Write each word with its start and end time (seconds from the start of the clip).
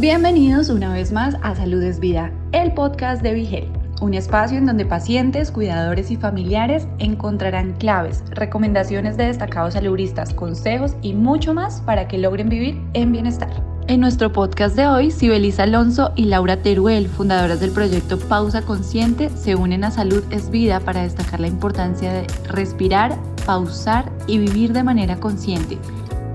Bienvenidos 0.00 0.68
una 0.68 0.92
vez 0.92 1.10
más 1.10 1.34
a 1.42 1.56
Salud 1.56 1.82
es 1.82 1.98
Vida, 1.98 2.30
el 2.52 2.72
podcast 2.72 3.20
de 3.20 3.34
Vigel, 3.34 3.68
un 4.00 4.14
espacio 4.14 4.56
en 4.56 4.64
donde 4.64 4.86
pacientes, 4.86 5.50
cuidadores 5.50 6.12
y 6.12 6.16
familiares 6.16 6.86
encontrarán 7.00 7.72
claves, 7.72 8.22
recomendaciones 8.30 9.16
de 9.16 9.24
destacados 9.24 9.74
saludistas, 9.74 10.32
consejos 10.32 10.94
y 11.02 11.14
mucho 11.14 11.52
más 11.52 11.80
para 11.80 12.06
que 12.06 12.16
logren 12.16 12.48
vivir 12.48 12.80
en 12.92 13.10
bienestar. 13.10 13.50
En 13.88 13.98
nuestro 13.98 14.32
podcast 14.32 14.76
de 14.76 14.86
hoy, 14.86 15.10
Sibelis 15.10 15.58
Alonso 15.58 16.12
y 16.14 16.26
Laura 16.26 16.62
Teruel, 16.62 17.08
fundadoras 17.08 17.58
del 17.58 17.72
proyecto 17.72 18.20
Pausa 18.20 18.62
Consciente, 18.62 19.30
se 19.30 19.56
unen 19.56 19.82
a 19.82 19.90
Salud 19.90 20.22
es 20.30 20.48
Vida 20.48 20.78
para 20.78 21.02
destacar 21.02 21.40
la 21.40 21.48
importancia 21.48 22.12
de 22.12 22.26
respirar, 22.44 23.18
pausar 23.44 24.12
y 24.28 24.38
vivir 24.38 24.72
de 24.72 24.84
manera 24.84 25.16
consciente, 25.16 25.76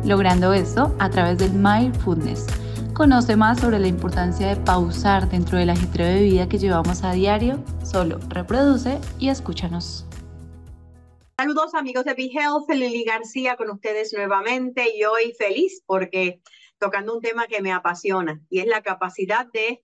logrando 0.03 0.51
esto 0.51 0.93
a 0.99 1.09
través 1.09 1.37
del 1.37 1.53
mindfulness 1.53 2.45
Conoce 2.93 3.35
más 3.35 3.59
sobre 3.59 3.79
la 3.79 3.87
importancia 3.87 4.47
de 4.49 4.55
pausar 4.55 5.27
dentro 5.27 5.57
del 5.57 5.71
ajetreo 5.71 6.05
de 6.05 6.21
vida 6.21 6.47
que 6.47 6.59
llevamos 6.59 7.03
a 7.03 7.11
diario. 7.11 7.63
Solo 7.83 8.19
reproduce 8.29 8.99
y 9.17 9.29
escúchanos. 9.29 10.05
Saludos 11.35 11.73
amigos 11.73 12.05
de 12.05 12.13
Be 12.13 12.29
Health, 12.31 12.69
Lili 12.69 13.03
García 13.03 13.55
con 13.57 13.71
ustedes 13.71 14.13
nuevamente 14.13 14.95
y 14.95 15.05
hoy 15.05 15.33
feliz 15.33 15.81
porque 15.87 16.43
tocando 16.77 17.15
un 17.15 17.21
tema 17.21 17.47
que 17.47 17.63
me 17.63 17.71
apasiona 17.71 18.39
y 18.47 18.59
es 18.59 18.67
la 18.67 18.83
capacidad 18.83 19.47
de 19.51 19.83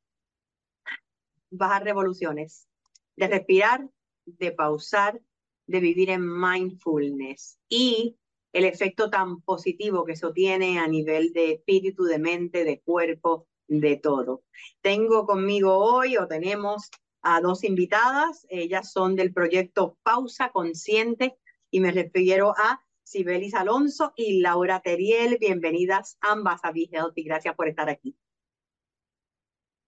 bajar 1.49 1.84
revoluciones, 1.85 2.67
de 3.15 3.27
respirar, 3.27 3.89
de 4.27 4.51
pausar, 4.51 5.20
de 5.65 5.79
vivir 5.79 6.12
en 6.12 6.21
mindfulness 6.39 7.57
y 7.70 8.18
el 8.53 8.66
efecto 8.66 9.09
tan 9.09 9.41
positivo 9.41 10.05
que 10.05 10.13
eso 10.13 10.31
tiene 10.31 10.80
a 10.80 10.88
nivel 10.88 11.34
de 11.34 11.53
espíritu, 11.53 12.03
de 12.03 12.20
mente, 12.20 12.63
de 12.63 12.81
cuerpo, 12.81 13.48
de 13.67 13.98
todo. 13.98 14.44
Tengo 14.81 15.26
conmigo 15.26 15.77
hoy 15.77 16.17
o 16.17 16.27
tenemos 16.27 16.90
a 17.21 17.41
dos 17.41 17.63
invitadas, 17.63 18.46
ellas 18.49 18.91
son 18.91 19.15
del 19.15 19.34
proyecto 19.34 19.98
Pausa 20.04 20.49
Consciente 20.51 21.38
y 21.70 21.79
me 21.79 21.91
refiero 21.91 22.54
a 22.57 22.82
Sibelis 23.04 23.54
Alonso 23.55 24.13
y 24.15 24.40
Laura 24.40 24.82
Teriel. 24.82 25.38
Bienvenidas 25.40 26.18
ambas 26.21 26.62
a 26.63 26.71
Be 26.71 26.88
Healthy. 26.91 27.23
Gracias 27.23 27.55
por 27.55 27.68
estar 27.68 27.90
aquí. 27.90 28.16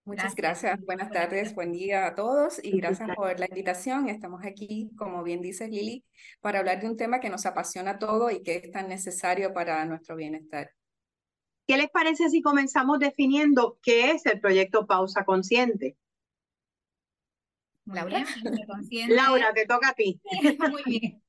Muchas 0.04 0.34
gracias. 0.34 0.80
Buenas 0.82 1.12
tardes, 1.12 1.54
buen 1.54 1.72
día 1.72 2.08
a 2.08 2.16
todos 2.16 2.60
y 2.64 2.72
gracias 2.72 3.08
por 3.16 3.40
la 3.40 3.46
invitación. 3.46 4.10
Estamos 4.10 4.44
aquí, 4.44 4.90
como 4.98 5.22
bien 5.22 5.42
dice 5.42 5.68
Lili, 5.68 6.04
para 6.40 6.60
hablar 6.60 6.82
de 6.82 6.88
un 6.88 6.98
tema 6.98 7.20
que 7.20 7.30
nos 7.30 7.46
apasiona 7.46 8.00
todo 8.00 8.32
y 8.32 8.42
que 8.42 8.56
es 8.56 8.72
tan 8.72 8.90
necesario 8.90 9.54
para 9.54 9.86
nuestro 9.86 10.16
bienestar. 10.16 10.72
¿Qué 11.68 11.78
les 11.78 11.90
parece 11.92 12.30
si 12.30 12.42
comenzamos 12.42 12.98
definiendo 12.98 13.78
qué 13.84 14.12
es 14.12 14.26
el 14.26 14.40
proyecto 14.40 14.88
Pausa 14.88 15.24
Consciente? 15.24 15.98
Laura, 17.86 18.26
Laura, 19.08 19.54
te 19.54 19.66
toca 19.68 19.90
a 19.90 19.94
ti. 19.94 20.20
Muy 20.72 20.84
bien. 20.84 21.24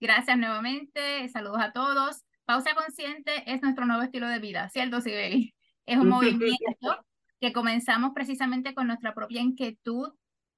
Gracias 0.00 0.36
nuevamente. 0.36 1.28
Saludos 1.28 1.60
a 1.60 1.72
todos. 1.72 2.24
Pausa 2.44 2.74
Consciente 2.74 3.44
es 3.46 3.62
nuestro 3.62 3.86
nuevo 3.86 4.02
estilo 4.02 4.28
de 4.28 4.40
vida, 4.40 4.68
¿cierto, 4.70 5.00
Sibeli? 5.00 5.54
Es 5.86 5.96
un 5.96 6.08
movimiento 6.08 7.06
que 7.40 7.52
comenzamos 7.52 8.12
precisamente 8.14 8.74
con 8.74 8.86
nuestra 8.86 9.14
propia 9.14 9.40
inquietud 9.40 10.12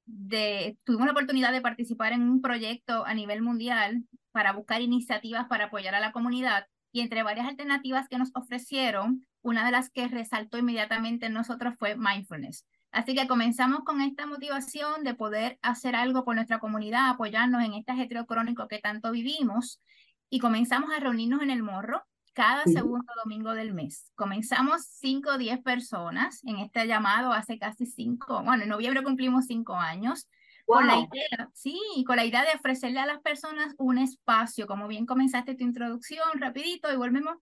de, 0.06 0.78
tuvimos 0.84 1.06
la 1.06 1.12
oportunidad 1.12 1.52
de 1.52 1.60
participar 1.60 2.12
en 2.12 2.22
un 2.22 2.40
proyecto 2.40 3.04
a 3.04 3.14
nivel 3.14 3.42
mundial 3.42 4.04
para 4.32 4.52
buscar 4.52 4.80
iniciativas 4.80 5.46
para 5.48 5.66
apoyar 5.66 5.94
a 5.94 6.00
la 6.00 6.12
comunidad 6.12 6.66
y 6.92 7.00
entre 7.00 7.22
varias 7.22 7.46
alternativas 7.46 8.08
que 8.08 8.18
nos 8.18 8.30
ofrecieron, 8.34 9.26
una 9.42 9.64
de 9.64 9.72
las 9.72 9.90
que 9.90 10.08
resaltó 10.08 10.58
inmediatamente 10.58 11.26
en 11.26 11.34
nosotros 11.34 11.74
fue 11.78 11.96
mindfulness. 11.96 12.64
Así 12.90 13.14
que 13.14 13.28
comenzamos 13.28 13.80
con 13.84 14.00
esta 14.00 14.26
motivación 14.26 15.04
de 15.04 15.14
poder 15.14 15.58
hacer 15.60 15.94
algo 15.94 16.24
por 16.24 16.34
nuestra 16.34 16.58
comunidad, 16.58 17.10
apoyarnos 17.10 17.62
en 17.62 17.74
este 17.74 17.92
ajetreo 17.92 18.24
crónico 18.24 18.66
que 18.66 18.78
tanto 18.78 19.12
vivimos 19.12 19.82
y 20.30 20.38
comenzamos 20.38 20.90
a 20.94 21.00
reunirnos 21.00 21.42
en 21.42 21.50
el 21.50 21.62
morro 21.62 22.02
cada 22.38 22.62
segundo 22.66 23.12
domingo 23.24 23.52
del 23.52 23.74
mes. 23.74 24.12
Comenzamos 24.14 24.82
5 25.00 25.30
o 25.30 25.38
10 25.38 25.60
personas 25.60 26.40
en 26.44 26.58
este 26.58 26.86
llamado 26.86 27.32
hace 27.32 27.58
casi 27.58 27.84
5, 27.84 28.44
bueno, 28.44 28.62
en 28.62 28.68
noviembre 28.68 29.02
cumplimos 29.02 29.46
5 29.46 29.74
años. 29.74 30.28
Con 30.64 30.86
la 30.86 30.98
idea, 30.98 31.50
sí, 31.52 31.80
con 32.06 32.14
la 32.14 32.24
idea 32.24 32.44
de 32.44 32.54
ofrecerle 32.54 33.00
a 33.00 33.06
las 33.06 33.20
personas 33.22 33.74
un 33.76 33.98
espacio, 33.98 34.68
como 34.68 34.86
bien 34.86 35.04
comenzaste 35.04 35.56
tu 35.56 35.64
introducción, 35.64 36.28
rapidito, 36.34 36.92
y 36.92 36.96
volvemos, 36.96 37.38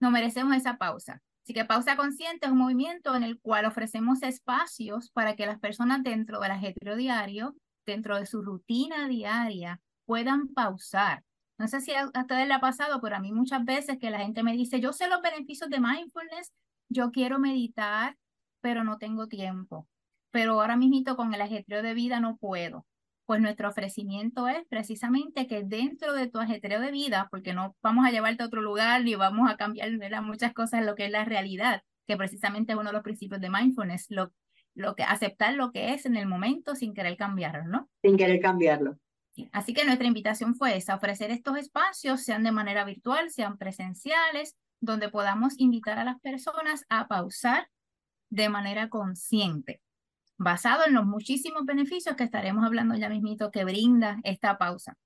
no 0.00 0.10
merecemos 0.10 0.56
esa 0.56 0.78
pausa. 0.78 1.20
Así 1.44 1.52
que 1.52 1.66
Pausa 1.66 1.96
Consciente 1.96 2.46
es 2.46 2.52
un 2.52 2.58
movimiento 2.58 3.14
en 3.14 3.24
el 3.24 3.38
cual 3.40 3.66
ofrecemos 3.66 4.22
espacios 4.22 5.10
para 5.10 5.36
que 5.36 5.44
las 5.44 5.58
personas 5.58 6.02
dentro 6.02 6.40
del 6.40 6.52
ajetreo 6.52 6.96
diario, 6.96 7.54
dentro 7.84 8.16
de 8.16 8.24
su 8.24 8.40
rutina 8.40 9.06
diaria, 9.06 9.82
puedan 10.06 10.48
pausar, 10.48 11.24
no 11.60 11.68
sé 11.68 11.82
si 11.82 11.92
a, 11.92 12.06
ustedes 12.06 12.48
le 12.48 12.54
ha 12.54 12.60
pasado, 12.60 13.02
pero 13.02 13.16
a 13.16 13.20
mí 13.20 13.32
muchas 13.32 13.62
veces 13.66 13.98
que 13.98 14.08
la 14.08 14.20
gente 14.20 14.42
me 14.42 14.54
dice, 14.54 14.80
yo 14.80 14.94
sé 14.94 15.08
los 15.08 15.20
beneficios 15.20 15.68
de 15.68 15.78
mindfulness, 15.78 16.54
yo 16.88 17.10
quiero 17.10 17.38
meditar, 17.38 18.16
pero 18.62 18.82
no 18.82 18.96
tengo 18.96 19.26
tiempo. 19.26 19.86
Pero 20.30 20.58
ahora 20.58 20.78
mismo 20.78 21.16
con 21.16 21.34
el 21.34 21.42
ajetreo 21.42 21.82
de 21.82 21.92
vida 21.92 22.18
no 22.18 22.38
puedo. 22.38 22.86
Pues 23.26 23.42
nuestro 23.42 23.68
ofrecimiento 23.68 24.48
es 24.48 24.64
precisamente 24.70 25.46
que 25.46 25.62
dentro 25.62 26.14
de 26.14 26.28
tu 26.30 26.38
ajetreo 26.38 26.80
de 26.80 26.92
vida, 26.92 27.28
porque 27.30 27.52
no 27.52 27.76
vamos 27.82 28.06
a 28.06 28.10
llevarte 28.10 28.42
a 28.42 28.46
otro 28.46 28.62
lugar 28.62 29.04
ni 29.04 29.14
vamos 29.14 29.50
a 29.50 29.58
cambiar 29.58 29.90
muchas 30.22 30.54
cosas 30.54 30.80
en 30.80 30.86
lo 30.86 30.94
que 30.94 31.04
es 31.04 31.10
la 31.10 31.26
realidad, 31.26 31.82
que 32.06 32.16
precisamente 32.16 32.72
es 32.72 32.78
uno 32.78 32.88
de 32.88 32.94
los 32.94 33.02
principios 33.02 33.38
de 33.38 33.50
mindfulness, 33.50 34.06
lo, 34.08 34.32
lo 34.74 34.94
que 34.94 35.02
aceptar 35.02 35.52
lo 35.52 35.72
que 35.72 35.92
es 35.92 36.06
en 36.06 36.16
el 36.16 36.26
momento 36.26 36.74
sin 36.74 36.94
querer 36.94 37.18
cambiarlo, 37.18 37.64
¿no? 37.64 37.90
Sin 38.02 38.16
querer 38.16 38.40
cambiarlo. 38.40 38.96
Así 39.52 39.72
que 39.72 39.84
nuestra 39.84 40.06
invitación 40.06 40.54
fue 40.54 40.76
esa, 40.76 40.96
ofrecer 40.96 41.30
estos 41.30 41.56
espacios, 41.56 42.22
sean 42.22 42.42
de 42.42 42.52
manera 42.52 42.84
virtual, 42.84 43.30
sean 43.30 43.58
presenciales, 43.58 44.56
donde 44.80 45.08
podamos 45.08 45.54
invitar 45.58 45.98
a 45.98 46.04
las 46.04 46.20
personas 46.20 46.84
a 46.88 47.06
pausar 47.08 47.68
de 48.30 48.48
manera 48.48 48.88
consciente, 48.88 49.80
basado 50.36 50.84
en 50.86 50.94
los 50.94 51.04
muchísimos 51.04 51.64
beneficios 51.64 52.16
que 52.16 52.24
estaremos 52.24 52.64
hablando 52.64 52.96
ya 52.96 53.08
mismito 53.08 53.50
que 53.50 53.64
brinda 53.64 54.20
esta 54.24 54.58
pausa. 54.58 54.96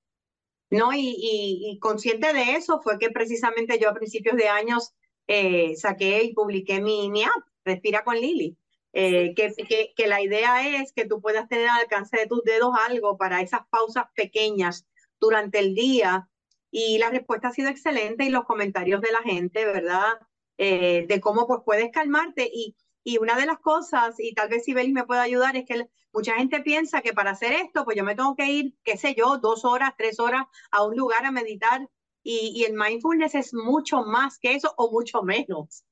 No, 0.71 0.93
y, 0.93 1.15
y, 1.17 1.79
consciente 1.79 2.33
de 2.33 2.55
eso 2.55 2.81
fue 2.83 2.99
que 2.99 3.11
precisamente 3.11 3.79
yo 3.79 3.91
a 3.91 3.95
principios 3.95 4.37
de 4.37 4.49
años 4.49 4.93
eh, 5.27 5.77
saqué 5.77 6.25
y 6.25 6.35
publiqué 6.35 6.81
mi, 6.81 7.11
mi 7.11 7.23
app, 7.23 7.45
Respira 7.65 8.05
con 8.05 8.17
Lili. 8.17 8.57
Eh, 8.97 9.35
que, 9.35 9.53
que, 9.97 10.07
la 10.07 10.23
idea 10.23 10.81
es 10.81 10.93
que 10.93 11.05
tú 11.05 11.21
puedas 11.21 11.49
tener 11.49 11.69
al 11.69 11.81
alcance 11.81 12.17
de 12.17 12.29
tus 12.29 12.45
dedos 12.45 12.73
algo 12.89 13.19
para 13.19 13.41
esas 13.41 13.67
pausas 13.69 14.05
pequeñas 14.15 14.87
durante 15.21 15.59
el 15.59 15.75
día. 15.75 16.29
Y 16.71 16.99
la 16.99 17.11
respuesta 17.11 17.49
ha 17.49 17.53
sido 17.53 17.71
excelente 17.71 18.25
y 18.25 18.31
los 18.31 18.45
comentarios 18.45 19.01
de 19.01 19.11
la 19.11 19.23
gente, 19.23 19.65
¿verdad? 19.65 20.13
Eh, 20.59 21.07
de 21.09 21.21
cómo 21.21 21.49
pues 21.49 21.61
puedes 21.65 21.91
calmarte. 21.91 22.49
Y, 22.53 22.77
y 23.03 23.19
una 23.19 23.37
de 23.37 23.47
las 23.47 23.59
cosas, 23.59 24.15
y 24.19 24.33
tal 24.33 24.49
vez 24.49 24.65
Sibeli 24.65 24.93
me 24.93 25.05
pueda 25.05 25.23
ayudar, 25.23 25.57
es 25.57 25.67
que 25.67 25.89
mucha 26.13 26.37
gente 26.37 26.61
piensa 26.61 27.03
que 27.03 27.13
para 27.13 27.33
hacer 27.33 27.53
esto, 27.53 27.85
pues 27.85 27.97
yo 27.97 28.05
me 28.05 28.15
tengo 28.15 28.37
que 28.37 28.47
ir, 28.47 28.77
qué 28.85 28.97
sé 28.97 29.17
yo, 29.17 29.39
dos 29.39 29.65
horas, 29.65 29.95
tres 29.99 30.21
horas 30.21 30.45
a 30.71 30.85
un 30.85 30.97
lugar 30.97 31.25
a 31.27 31.33
meditar. 31.33 31.89
Y 32.23 32.65
el 32.65 32.75
mindfulness 32.75 33.35
es 33.35 33.53
mucho 33.53 34.05
más 34.05 34.39
que 34.39 34.55
eso 34.55 34.73
o 34.79 34.91
mucho 34.91 35.23
menos. 35.23 35.85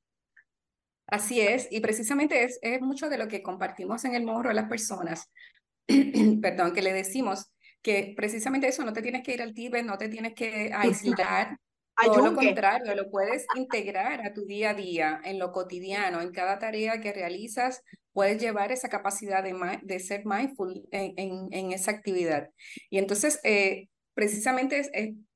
Así 1.07 1.41
es, 1.41 1.67
y 1.69 1.81
precisamente 1.81 2.43
es, 2.43 2.59
es 2.61 2.81
mucho 2.81 3.09
de 3.09 3.17
lo 3.17 3.27
que 3.27 3.43
compartimos 3.43 4.05
en 4.05 4.15
el 4.15 4.23
morro 4.23 4.49
a 4.49 4.53
las 4.53 4.69
personas, 4.69 5.29
perdón, 6.41 6.73
que 6.73 6.81
le 6.81 6.93
decimos 6.93 7.51
que 7.81 8.13
precisamente 8.15 8.67
eso, 8.67 8.85
no 8.85 8.93
te 8.93 9.01
tienes 9.01 9.23
que 9.23 9.33
ir 9.33 9.41
al 9.41 9.53
Tíbet, 9.53 9.85
no 9.85 9.97
te 9.97 10.07
tienes 10.07 10.33
que 10.33 10.71
aislar, 10.73 11.57
todo 12.01 12.25
lo 12.25 12.35
contrario, 12.35 12.95
lo 12.95 13.09
puedes 13.09 13.45
integrar 13.55 14.25
a 14.25 14.33
tu 14.33 14.45
día 14.45 14.71
a 14.71 14.73
día, 14.73 15.21
en 15.23 15.37
lo 15.37 15.51
cotidiano, 15.51 16.21
en 16.21 16.31
cada 16.31 16.57
tarea 16.57 17.01
que 17.01 17.13
realizas, 17.13 17.83
puedes 18.13 18.41
llevar 18.41 18.71
esa 18.71 18.89
capacidad 18.89 19.43
de, 19.43 19.53
de 19.83 19.99
ser 19.99 20.25
mindful 20.25 20.87
en, 20.91 21.13
en, 21.17 21.47
en, 21.51 21.71
esa 21.71 21.91
actividad. 21.91 22.49
Y 22.89 22.97
entonces, 22.97 23.39
eh, 23.43 23.89
precisamente 24.13 24.79
es, 24.79 24.89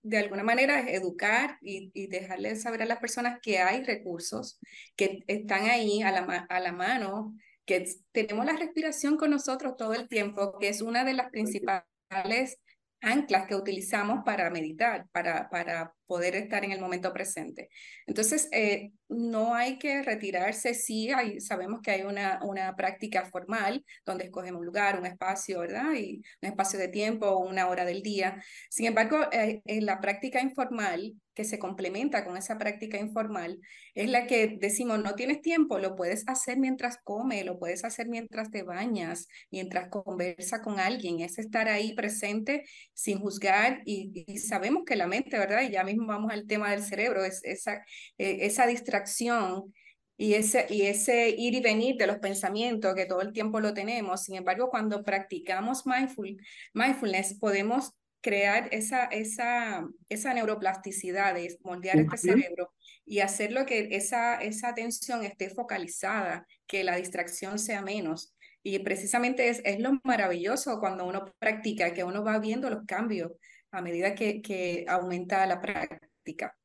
de 0.07 0.17
alguna 0.17 0.43
manera 0.43 0.79
es 0.79 1.01
educar 1.01 1.57
y, 1.61 1.91
y, 1.93 2.07
dejarles 2.07 2.61
saber 2.61 2.81
a 2.81 2.85
las 2.85 2.99
personas 2.99 3.39
que 3.41 3.59
hay 3.59 3.83
recursos 3.83 4.59
que 4.95 5.23
están 5.27 5.65
ahí 5.65 6.01
a 6.01 6.11
la, 6.11 6.45
a 6.49 6.59
la 6.59 6.71
mano, 6.71 7.35
que 7.65 7.85
tenemos 8.11 8.45
la 8.45 8.55
respiración 8.55 9.17
con 9.17 9.31
nosotros 9.31 9.75
todo 9.77 9.93
el 9.93 10.07
tiempo, 10.07 10.57
que 10.59 10.69
es 10.69 10.81
una 10.81 11.03
de 11.03 11.13
las 11.13 11.29
principales 11.29 12.59
anclas 13.01 13.47
que 13.47 13.55
utilizamos 13.55 14.23
para 14.25 14.49
meditar, 14.49 15.07
para, 15.11 15.49
para 15.49 15.93
poder 16.07 16.35
estar 16.35 16.63
en 16.63 16.71
el 16.71 16.79
momento 16.79 17.13
presente. 17.13 17.69
Entonces, 18.05 18.49
eh, 18.51 18.91
no 19.09 19.53
hay 19.53 19.77
que 19.77 20.01
retirarse, 20.01 20.73
sí, 20.73 21.11
hay, 21.11 21.39
sabemos 21.39 21.81
que 21.81 21.91
hay 21.91 22.01
una, 22.03 22.39
una 22.43 22.75
práctica 22.75 23.25
formal 23.25 23.85
donde 24.05 24.25
escogemos 24.25 24.59
un 24.59 24.65
lugar, 24.65 24.99
un 24.99 25.05
espacio, 25.05 25.59
¿verdad? 25.59 25.93
Y 25.95 26.21
un 26.41 26.49
espacio 26.49 26.79
de 26.79 26.87
tiempo, 26.87 27.37
una 27.37 27.67
hora 27.67 27.85
del 27.85 28.01
día. 28.01 28.43
Sin 28.69 28.85
embargo, 28.85 29.17
eh, 29.31 29.61
en 29.65 29.85
la 29.85 29.99
práctica 30.01 30.41
informal, 30.41 31.15
que 31.37 31.43
se 31.43 31.59
complementa 31.59 32.25
con 32.25 32.35
esa 32.35 32.57
práctica 32.57 32.97
informal, 32.97 33.59
es 33.93 34.09
la 34.09 34.25
que 34.25 34.57
decimos, 34.59 35.03
no 35.03 35.13
tienes 35.13 35.39
tiempo, 35.41 35.77
lo 35.77 35.95
puedes 35.95 36.27
hacer 36.27 36.57
mientras 36.57 36.97
come, 37.03 37.43
lo 37.43 37.59
puedes 37.59 37.83
hacer 37.85 38.07
mientras 38.07 38.49
te 38.49 38.63
bañas, 38.63 39.27
mientras 39.51 39.89
conversa 39.89 40.63
con 40.63 40.79
alguien, 40.79 41.19
es 41.19 41.37
estar 41.37 41.69
ahí 41.69 41.93
presente 41.93 42.65
sin 42.93 43.19
juzgar 43.19 43.83
y, 43.85 44.25
sabemos 44.39 44.83
que 44.83 44.95
la 44.95 45.05
mente, 45.05 45.37
¿verdad? 45.37 45.61
Y 45.61 45.71
ya 45.71 45.83
mismo 45.83 45.96
vamos 46.05 46.31
al 46.31 46.45
tema 46.45 46.71
del 46.71 46.83
cerebro, 46.83 47.23
es 47.23 47.41
esa, 47.43 47.85
eh, 48.17 48.39
esa 48.41 48.67
distracción 48.67 49.73
y 50.17 50.33
ese, 50.33 50.65
y 50.69 50.83
ese 50.83 51.29
ir 51.29 51.53
y 51.53 51.61
venir 51.61 51.95
de 51.97 52.07
los 52.07 52.17
pensamientos 52.17 52.95
que 52.95 53.05
todo 53.05 53.21
el 53.21 53.33
tiempo 53.33 53.59
lo 53.59 53.73
tenemos. 53.73 54.23
Sin 54.23 54.35
embargo, 54.35 54.69
cuando 54.69 55.03
practicamos 55.03 55.85
mindful, 55.85 56.37
mindfulness, 56.73 57.35
podemos 57.39 57.93
crear 58.21 58.67
esa, 58.71 59.05
esa, 59.05 59.87
esa 60.09 60.33
neuroplasticidad 60.33 61.35
de 61.35 61.55
moldear 61.63 61.99
este 61.99 62.17
cerebro 62.17 62.73
y 63.05 63.19
hacer 63.19 63.51
lo 63.51 63.65
que 63.65 63.89
esa, 63.91 64.35
esa 64.41 64.69
atención 64.69 65.23
esté 65.23 65.49
focalizada, 65.49 66.45
que 66.65 66.83
la 66.83 66.95
distracción 66.97 67.59
sea 67.59 67.81
menos. 67.81 68.33
Y 68.63 68.79
precisamente 68.79 69.47
es, 69.49 69.61
es 69.63 69.79
lo 69.79 69.99
maravilloso 70.03 70.79
cuando 70.79 71.05
uno 71.05 71.25
practica, 71.39 71.93
que 71.93 72.03
uno 72.03 72.23
va 72.23 72.39
viendo 72.39 72.69
los 72.69 72.85
cambios 72.85 73.31
a 73.71 73.81
medida 73.81 74.15
que, 74.15 74.41
que 74.41 74.85
aumenta 74.87 75.45
la 75.45 75.61
práctica. 75.61 76.57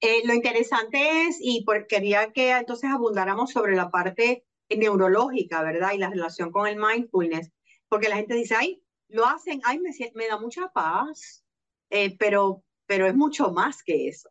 Eh, 0.00 0.26
lo 0.26 0.34
interesante 0.34 1.26
es, 1.26 1.38
y 1.40 1.64
quería 1.88 2.32
que 2.32 2.52
entonces 2.52 2.90
abundáramos 2.90 3.50
sobre 3.50 3.74
la 3.74 3.90
parte 3.90 4.44
neurológica, 4.68 5.62
¿verdad? 5.62 5.92
Y 5.94 5.98
la 5.98 6.10
relación 6.10 6.52
con 6.52 6.68
el 6.68 6.76
mindfulness, 6.76 7.50
porque 7.88 8.08
la 8.08 8.16
gente 8.16 8.34
dice, 8.34 8.54
ay, 8.54 8.82
lo 9.08 9.26
hacen, 9.26 9.60
ay, 9.64 9.80
me, 9.80 9.90
me 10.14 10.28
da 10.28 10.38
mucha 10.38 10.68
paz, 10.68 11.44
eh, 11.90 12.16
pero, 12.18 12.62
pero 12.86 13.06
es 13.06 13.14
mucho 13.14 13.50
más 13.50 13.82
que 13.82 14.08
eso, 14.08 14.30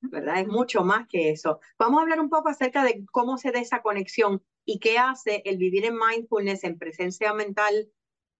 ¿verdad? 0.00 0.40
Es 0.40 0.46
mucho 0.46 0.84
más 0.84 1.06
que 1.08 1.30
eso. 1.30 1.60
Vamos 1.78 1.98
a 1.98 2.02
hablar 2.02 2.20
un 2.20 2.30
poco 2.30 2.48
acerca 2.48 2.82
de 2.84 3.04
cómo 3.10 3.36
se 3.36 3.50
da 3.50 3.60
esa 3.60 3.82
conexión 3.82 4.42
y 4.64 4.78
qué 4.78 4.98
hace 4.98 5.42
el 5.44 5.58
vivir 5.58 5.84
en 5.84 5.98
mindfulness, 5.98 6.64
en 6.64 6.78
presencia 6.78 7.34
mental, 7.34 7.90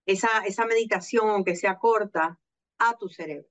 esa, 0.07 0.29
esa 0.45 0.65
meditación, 0.65 1.29
aunque 1.29 1.55
sea 1.55 1.77
corta, 1.77 2.39
a 2.77 2.97
tu 2.97 3.09
cerebro. 3.09 3.47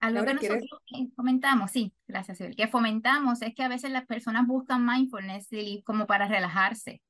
Algo 0.00 0.24
que 0.24 0.34
nosotros 0.34 0.80
comentamos, 1.14 1.70
sí, 1.70 1.94
gracias, 2.08 2.38
que 2.56 2.66
fomentamos 2.66 3.40
es 3.40 3.54
que 3.54 3.62
a 3.62 3.68
veces 3.68 3.92
las 3.92 4.04
personas 4.04 4.48
buscan 4.48 4.84
mindfulness 4.84 5.48
como 5.84 6.08
para 6.08 6.26
relajarse, 6.26 7.00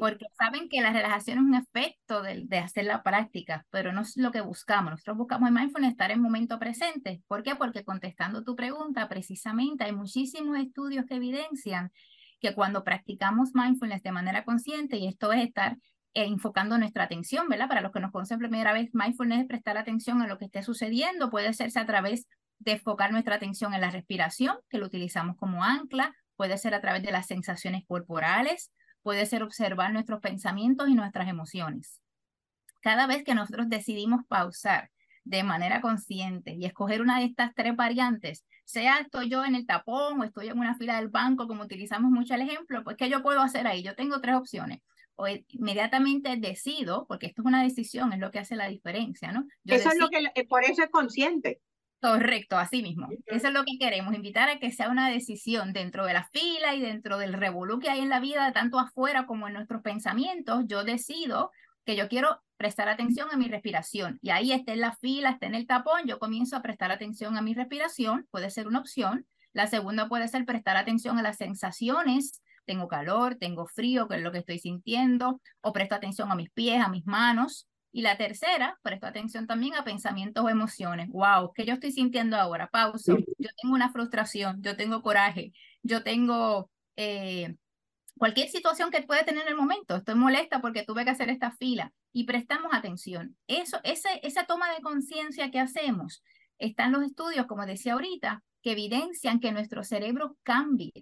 porque 0.00 0.26
saben 0.36 0.68
que 0.68 0.80
la 0.80 0.92
relajación 0.92 1.38
es 1.38 1.44
un 1.44 1.54
efecto 1.54 2.20
de, 2.20 2.42
de, 2.44 2.58
hacer 2.58 2.86
la 2.86 3.04
práctica, 3.04 3.64
pero 3.70 3.92
no 3.92 4.00
es 4.00 4.16
lo 4.16 4.32
que 4.32 4.40
buscamos. 4.40 4.90
Nosotros 4.90 5.18
buscamos 5.18 5.48
en 5.48 5.54
mindfulness 5.54 5.92
estar 5.92 6.10
en 6.10 6.20
momento 6.20 6.58
presente. 6.58 7.22
¿Por 7.28 7.44
qué? 7.44 7.54
Porque 7.54 7.84
contestando 7.84 8.42
tu 8.42 8.56
pregunta, 8.56 9.08
precisamente 9.08 9.84
hay 9.84 9.92
muchísimos 9.92 10.58
estudios 10.58 11.06
que 11.06 11.14
evidencian 11.14 11.92
que 12.40 12.54
cuando 12.54 12.82
practicamos 12.82 13.54
mindfulness 13.54 14.02
de 14.02 14.10
manera 14.10 14.44
consciente, 14.44 14.96
y 14.96 15.06
esto 15.06 15.32
es 15.32 15.44
estar 15.44 15.78
eh, 16.14 16.24
enfocando 16.24 16.78
nuestra 16.78 17.04
atención, 17.04 17.48
¿verdad? 17.48 17.68
Para 17.68 17.80
los 17.80 17.92
que 17.92 18.00
nos 18.00 18.12
conocen 18.12 18.38
primera 18.38 18.72
vez, 18.72 18.90
mindfulness 18.92 19.40
es 19.40 19.46
prestar 19.46 19.78
atención 19.78 20.20
a 20.22 20.26
lo 20.26 20.38
que 20.38 20.44
esté 20.46 20.62
sucediendo, 20.62 21.30
puede 21.30 21.48
hacerse 21.48 21.78
a 21.78 21.86
través 21.86 22.26
de 22.58 22.72
enfocar 22.72 23.12
nuestra 23.12 23.36
atención 23.36 23.74
en 23.74 23.80
la 23.80 23.90
respiración, 23.90 24.56
que 24.68 24.78
lo 24.78 24.86
utilizamos 24.86 25.36
como 25.36 25.64
ancla, 25.64 26.14
puede 26.36 26.58
ser 26.58 26.74
a 26.74 26.80
través 26.80 27.02
de 27.02 27.12
las 27.12 27.26
sensaciones 27.26 27.84
corporales, 27.86 28.70
puede 29.02 29.26
ser 29.26 29.42
observar 29.42 29.92
nuestros 29.92 30.20
pensamientos 30.20 30.88
y 30.88 30.94
nuestras 30.94 31.28
emociones. 31.28 32.00
Cada 32.80 33.06
vez 33.06 33.24
que 33.24 33.34
nosotros 33.34 33.68
decidimos 33.68 34.20
pausar 34.28 34.90
de 35.24 35.44
manera 35.44 35.80
consciente 35.80 36.52
y 36.52 36.64
escoger 36.64 37.00
una 37.00 37.18
de 37.18 37.26
estas 37.26 37.54
tres 37.54 37.76
variantes, 37.76 38.44
sea 38.64 38.98
estoy 38.98 39.28
yo 39.28 39.44
en 39.44 39.54
el 39.54 39.66
tapón 39.66 40.20
o 40.20 40.24
estoy 40.24 40.48
en 40.48 40.58
una 40.58 40.74
fila 40.74 40.96
del 40.96 41.08
banco, 41.08 41.46
como 41.46 41.62
utilizamos 41.62 42.10
mucho 42.10 42.34
el 42.34 42.42
ejemplo, 42.42 42.82
pues 42.84 42.96
¿qué 42.96 43.08
yo 43.08 43.22
puedo 43.22 43.40
hacer 43.40 43.66
ahí? 43.66 43.82
Yo 43.82 43.94
tengo 43.94 44.20
tres 44.20 44.36
opciones. 44.36 44.80
O 45.16 45.26
inmediatamente 45.28 46.36
decido, 46.36 47.06
porque 47.06 47.26
esto 47.26 47.42
es 47.42 47.46
una 47.46 47.62
decisión, 47.62 48.12
es 48.12 48.18
lo 48.18 48.30
que 48.30 48.38
hace 48.38 48.56
la 48.56 48.68
diferencia, 48.68 49.30
¿no? 49.30 49.46
eso 49.66 49.90
es 49.90 49.98
lo 49.98 50.08
que, 50.08 50.24
eh, 50.34 50.46
por 50.46 50.64
eso 50.64 50.82
es 50.82 50.90
consciente. 50.90 51.60
Correcto, 52.00 52.58
así 52.58 52.82
mismo. 52.82 53.08
Eso 53.26 53.46
es 53.46 53.54
lo 53.54 53.64
que 53.64 53.78
queremos, 53.78 54.12
invitar 54.12 54.48
a 54.48 54.58
que 54.58 54.72
sea 54.72 54.88
una 54.88 55.08
decisión 55.08 55.72
dentro 55.72 56.04
de 56.04 56.12
la 56.12 56.24
fila 56.24 56.74
y 56.74 56.80
dentro 56.80 57.16
del 57.16 57.32
revolú 57.32 57.78
que 57.78 57.90
hay 57.90 58.00
en 58.00 58.08
la 58.08 58.18
vida, 58.18 58.52
tanto 58.52 58.80
afuera 58.80 59.24
como 59.24 59.46
en 59.46 59.54
nuestros 59.54 59.82
pensamientos. 59.82 60.64
Yo 60.66 60.82
decido 60.82 61.52
que 61.84 61.94
yo 61.94 62.08
quiero 62.08 62.42
prestar 62.56 62.88
atención 62.88 63.28
a 63.30 63.36
mi 63.36 63.46
respiración. 63.46 64.18
Y 64.20 64.30
ahí 64.30 64.52
está 64.52 64.72
en 64.72 64.80
la 64.80 64.96
fila, 64.96 65.30
está 65.30 65.46
en 65.46 65.54
el 65.54 65.66
tapón, 65.66 66.06
yo 66.06 66.18
comienzo 66.18 66.56
a 66.56 66.62
prestar 66.62 66.90
atención 66.90 67.36
a 67.36 67.42
mi 67.42 67.54
respiración, 67.54 68.26
puede 68.30 68.50
ser 68.50 68.66
una 68.66 68.80
opción. 68.80 69.26
La 69.52 69.66
segunda 69.66 70.08
puede 70.08 70.28
ser 70.28 70.44
prestar 70.44 70.76
atención 70.76 71.18
a 71.18 71.22
las 71.22 71.36
sensaciones. 71.36 72.42
Tengo 72.64 72.88
calor, 72.88 73.36
tengo 73.36 73.66
frío, 73.66 74.08
que 74.08 74.16
es 74.16 74.22
lo 74.22 74.32
que 74.32 74.38
estoy 74.38 74.58
sintiendo, 74.58 75.40
o 75.60 75.72
presto 75.72 75.94
atención 75.94 76.30
a 76.30 76.34
mis 76.34 76.50
pies, 76.50 76.82
a 76.82 76.88
mis 76.88 77.06
manos. 77.06 77.68
Y 77.90 78.02
la 78.02 78.16
tercera, 78.16 78.78
presto 78.82 79.06
atención 79.06 79.46
también 79.46 79.74
a 79.74 79.84
pensamientos 79.84 80.44
o 80.44 80.48
emociones. 80.48 81.08
Wow, 81.10 81.52
¿qué 81.54 81.66
yo 81.66 81.74
estoy 81.74 81.92
sintiendo 81.92 82.36
ahora? 82.36 82.68
Pauso. 82.68 83.18
Yo 83.38 83.48
tengo 83.60 83.74
una 83.74 83.92
frustración, 83.92 84.62
yo 84.62 84.76
tengo 84.76 85.02
coraje, 85.02 85.52
yo 85.82 86.02
tengo 86.02 86.70
eh, 86.96 87.54
cualquier 88.16 88.48
situación 88.48 88.90
que 88.90 89.02
puede 89.02 89.24
tener 89.24 89.42
en 89.42 89.48
el 89.48 89.56
momento. 89.56 89.96
Estoy 89.96 90.14
molesta 90.14 90.60
porque 90.60 90.84
tuve 90.84 91.04
que 91.04 91.10
hacer 91.10 91.28
esta 91.28 91.50
fila 91.50 91.92
y 92.12 92.24
prestamos 92.24 92.72
atención. 92.72 93.36
Eso, 93.46 93.78
ese, 93.84 94.20
esa 94.22 94.44
toma 94.44 94.72
de 94.72 94.80
conciencia 94.80 95.50
que 95.50 95.60
hacemos, 95.60 96.22
están 96.58 96.92
los 96.92 97.02
estudios, 97.02 97.46
como 97.46 97.66
decía 97.66 97.94
ahorita, 97.94 98.42
que 98.62 98.72
evidencian 98.72 99.40
que 99.40 99.52
nuestro 99.52 99.82
cerebro 99.82 100.36
cambia, 100.44 100.92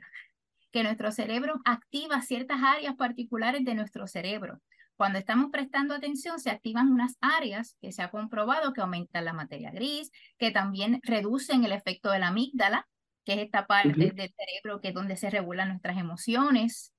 que 0.73 0.83
nuestro 0.83 1.13
cerebro 1.13 1.61
activa 1.65 2.23
ciertas 2.23 2.63
áreas 2.63 2.95
particulares 2.97 3.65
de 3.65 3.75
nuestro 3.75 4.07
cerebro. 4.07 4.61
Cuando 4.97 5.19
estamos 5.19 5.51
prestando 5.51 5.95
atención, 5.95 6.39
se 6.39 6.51
activan 6.51 6.93
unas 6.93 7.17
áreas 7.23 7.77
que 7.81 7.91
se 7.91 8.03
ha 8.03 8.11
comprobado 8.11 8.75
que 8.75 8.83
aumentan 8.83 9.25
la 9.25 9.33
materia 9.33 9.71
gris, 9.71 10.11
que 10.39 10.51
también 10.51 11.01
reducen 11.03 11.65
el 11.65 11.73
efecto 11.73 12.11
de 12.11 12.19
la 12.19 12.29
amígdala, 12.29 12.87
que 13.25 13.33
es 13.33 13.39
esta 13.39 13.67
parte 13.67 14.13
del 14.13 14.35
cerebro 14.35 14.81
que 14.81 14.89
es 14.89 14.95
donde 14.95 15.17
se 15.17 15.31
regulan 15.31 15.69
nuestras 15.69 15.97
emociones. 15.97 16.93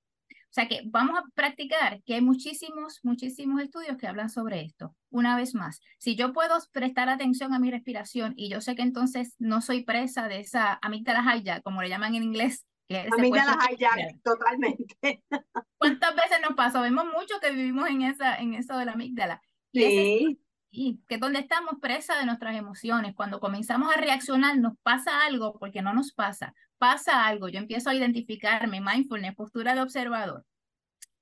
O 0.51 0.53
sea 0.53 0.67
que 0.67 0.81
vamos 0.85 1.17
a 1.17 1.23
practicar, 1.33 2.01
que 2.03 2.15
hay 2.15 2.21
muchísimos, 2.21 2.99
muchísimos 3.03 3.61
estudios 3.61 3.97
que 3.97 4.07
hablan 4.07 4.29
sobre 4.29 4.61
esto. 4.61 4.95
Una 5.09 5.37
vez 5.37 5.55
más, 5.55 5.79
si 5.97 6.15
yo 6.15 6.33
puedo 6.33 6.57
prestar 6.73 7.07
atención 7.07 7.53
a 7.53 7.59
mi 7.59 7.71
respiración 7.71 8.33
y 8.35 8.49
yo 8.49 8.59
sé 8.61 8.75
que 8.75 8.81
entonces 8.81 9.35
no 9.37 9.61
soy 9.61 9.85
presa 9.85 10.27
de 10.27 10.39
esa 10.39 10.77
amígdala 10.81 11.37
hijack, 11.37 11.63
como 11.63 11.81
le 11.81 11.89
llaman 11.89 12.15
en 12.15 12.23
inglés, 12.23 12.65
Amígdalas 12.97 13.57
hijack, 13.71 14.21
totalmente. 14.23 14.95
¿Cuántas 15.77 16.15
veces 16.15 16.39
nos 16.41 16.55
pasó? 16.55 16.81
Vemos 16.81 17.05
mucho 17.05 17.39
que 17.41 17.51
vivimos 17.51 17.89
en, 17.89 18.03
esa, 18.03 18.35
en 18.35 18.53
eso 18.53 18.77
de 18.77 18.85
la 18.85 18.93
amígdala. 18.93 19.41
Sí. 19.73 20.39
Y 20.69 21.01
que 21.07 21.15
es 21.15 21.21
donde 21.21 21.39
estamos 21.39 21.75
presa 21.81 22.17
de 22.17 22.25
nuestras 22.25 22.55
emociones. 22.55 23.13
Cuando 23.15 23.39
comenzamos 23.39 23.93
a 23.93 23.99
reaccionar, 23.99 24.57
nos 24.57 24.77
pasa 24.83 25.25
algo, 25.25 25.57
porque 25.59 25.81
no 25.81 25.93
nos 25.93 26.13
pasa. 26.13 26.53
Pasa 26.77 27.25
algo, 27.25 27.49
yo 27.49 27.59
empiezo 27.59 27.89
a 27.89 27.95
identificarme, 27.95 28.81
mindfulness, 28.81 29.35
postura 29.35 29.75
de 29.75 29.81
observador. 29.81 30.45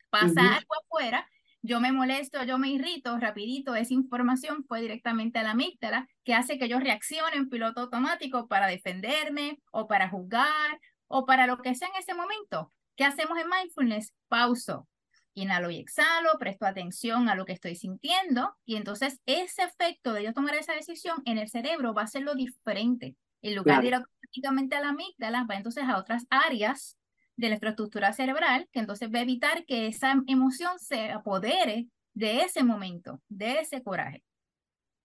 Pasa 0.10 0.56
algo 0.56 0.74
afuera, 0.84 1.28
yo 1.62 1.82
me 1.82 1.92
molesto, 1.92 2.42
yo 2.44 2.58
me 2.58 2.70
irrito, 2.70 3.18
rapidito, 3.18 3.76
esa 3.76 3.94
información 3.94 4.64
fue 4.66 4.82
directamente 4.82 5.40
a 5.40 5.44
la 5.44 5.52
amígdala, 5.52 6.08
que 6.24 6.34
hace 6.34 6.58
que 6.58 6.70
yo 6.70 6.80
reaccione 6.80 7.36
en 7.36 7.50
piloto 7.50 7.82
automático 7.82 8.48
para 8.48 8.68
defenderme 8.68 9.60
o 9.72 9.88
para 9.88 10.10
juzgar 10.10 10.80
o 11.10 11.26
para 11.26 11.48
lo 11.48 11.58
que 11.58 11.76
sea 11.76 11.90
en 11.90 11.96
ese 11.96 12.14
momento. 12.14 12.72
¿Qué 12.96 13.04
hacemos 13.04 13.38
en 13.38 13.50
mindfulness? 13.50 14.14
Pauso. 14.30 14.88
Inhalo 15.34 15.70
y 15.70 15.78
exhalo, 15.78 16.38
presto 16.40 16.66
atención 16.66 17.30
a 17.30 17.36
lo 17.36 17.46
que 17.46 17.54
estoy 17.54 17.76
sintiendo 17.76 18.56
y 18.66 18.76
entonces 18.76 19.20
ese 19.26 19.64
efecto 19.64 20.14
de 20.14 20.24
yo 20.24 20.34
tomar 20.34 20.56
esa 20.56 20.74
decisión 20.74 21.22
en 21.26 21.38
el 21.38 21.50
cerebro 21.50 21.94
va 21.94 22.04
a 22.04 22.08
ser 22.08 22.24
lo 22.24 22.36
diferente. 22.36 23.16
En 23.42 23.56
lugar 23.56 23.82
de 23.82 23.88
ir 23.88 23.96
automáticamente 23.96 24.76
a 24.76 24.82
la 24.82 24.90
amígdala, 24.90 25.46
va 25.50 25.56
entonces 25.56 25.86
a 25.86 25.98
otras 25.98 26.26
áreas 26.30 26.98
de 27.38 27.48
nuestra 27.48 27.70
estructura 27.70 28.12
cerebral 28.12 28.68
que 28.74 28.80
entonces 28.80 29.10
va 29.14 29.20
a 29.20 29.24
evitar 29.24 29.66
que 29.66 29.88
esa 29.88 30.16
emoción 30.28 30.78
se 30.78 31.12
apodere 31.12 31.88
de 32.14 32.42
ese 32.42 32.64
momento, 32.64 33.22
de 33.30 33.60
ese 33.60 33.82
coraje. 33.82 34.24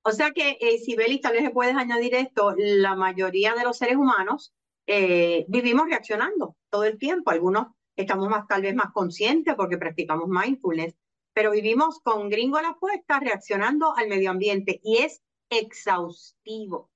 O 0.03 0.11
sea 0.11 0.33
que, 0.33 0.59
eh, 0.61 0.79
Sibeli, 0.79 1.21
tal 1.21 1.35
vez 1.35 1.49
puedes 1.53 1.77
añadir 1.77 2.15
esto, 2.15 2.55
la 2.59 2.97
mayoría 2.97 3.55
de 3.55 3.63
los 3.63 3.79
seres 3.79 3.97
humanos 3.97 4.53
eh, 4.87 5.45
vivimos 5.49 5.87
reaccionando 5.89 6.57
todo 6.71 6.85
el 6.85 6.99
tiempo. 6.99 7.31
Algunos 7.31 7.69
estamos 7.97 8.29
más, 8.29 8.47
tal 8.47 8.63
vez 8.63 8.75
más 8.75 8.93
conscientes 8.93 9.55
porque 9.55 9.79
practicamos 9.79 10.29
mindfulness, 10.29 10.95
pero 11.33 11.51
vivimos 11.51 12.01
con 12.01 12.29
gringo 12.29 12.57
a 12.57 12.63
la 12.63 12.75
puesta 12.75 13.21
reaccionando 13.21 13.97
al 13.97 14.09
medio 14.09 14.31
ambiente 14.31 14.81
y 14.83 14.99
es 14.99 15.23
exhaustivo. 15.51 16.91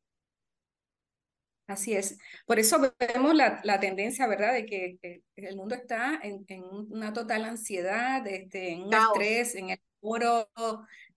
Así 1.66 1.92
es. 1.94 2.18
Por 2.46 2.58
eso 2.58 2.78
vemos 2.98 3.34
la, 3.34 3.60
la 3.62 3.78
tendencia, 3.78 4.26
¿verdad?, 4.26 4.54
de 4.54 4.64
que, 4.64 5.22
el 5.36 5.54
mundo 5.54 5.74
está 5.74 6.18
en, 6.22 6.44
en 6.48 6.64
una 6.64 7.12
total 7.12 7.44
ansiedad, 7.44 8.26
este, 8.26 8.72
en 8.72 8.84
un 8.84 8.94
estrés, 8.94 9.54
en 9.54 9.70
el 9.70 9.80
muro 10.00 10.48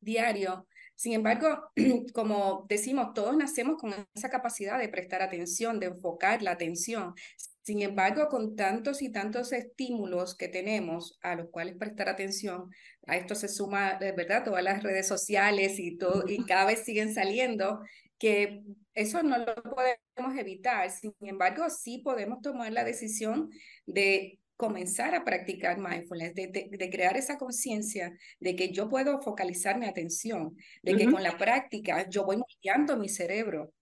diario. 0.01 0.67
Sin 1.01 1.13
embargo, 1.13 1.71
como 2.13 2.67
decimos, 2.69 3.15
todos 3.15 3.35
nacemos 3.35 3.77
con 3.79 3.91
esa 4.13 4.29
capacidad 4.29 4.77
de 4.77 4.87
prestar 4.87 5.23
atención, 5.23 5.79
de 5.79 5.87
enfocar 5.87 6.43
la 6.43 6.51
atención. 6.51 7.15
Sin 7.63 7.81
embargo, 7.81 8.27
con 8.27 8.55
tantos 8.55 9.01
y 9.01 9.11
tantos 9.11 9.51
estímulos 9.51 10.37
que 10.37 10.47
tenemos 10.47 11.17
a 11.23 11.33
los 11.33 11.49
cuales 11.49 11.75
prestar 11.75 12.07
atención, 12.07 12.69
a 13.07 13.17
esto 13.17 13.33
se 13.33 13.47
suma, 13.47 13.97
¿verdad? 13.99 14.43
Todas 14.43 14.63
las 14.63 14.83
redes 14.83 15.07
sociales 15.07 15.79
y, 15.79 15.97
todo, 15.97 16.23
y 16.27 16.45
cada 16.45 16.65
vez 16.65 16.85
siguen 16.85 17.15
saliendo, 17.15 17.81
que 18.19 18.61
eso 18.93 19.23
no 19.23 19.39
lo 19.39 19.55
podemos 19.55 20.37
evitar. 20.37 20.87
Sin 20.91 21.15
embargo, 21.21 21.67
sí 21.71 21.97
podemos 22.03 22.43
tomar 22.43 22.71
la 22.73 22.83
decisión 22.83 23.49
de 23.87 24.39
comenzar 24.61 25.15
a 25.15 25.23
practicar 25.23 25.79
mindfulness, 25.79 26.35
de, 26.35 26.89
crear 26.91 27.17
esa 27.17 27.39
conciencia 27.39 28.15
de 28.39 28.55
que 28.55 28.71
yo 28.71 28.87
puedo 28.89 29.19
focalizar 29.19 29.79
mi 29.79 29.87
atención, 29.87 30.55
de 30.83 30.95
que 30.95 31.09
con 31.09 31.23
la 31.23 31.35
práctica 31.35 32.07
yo 32.07 32.25
voy 32.25 32.37
moldeando 32.37 32.95
mi 32.95 33.09
cerebro. 33.09 33.73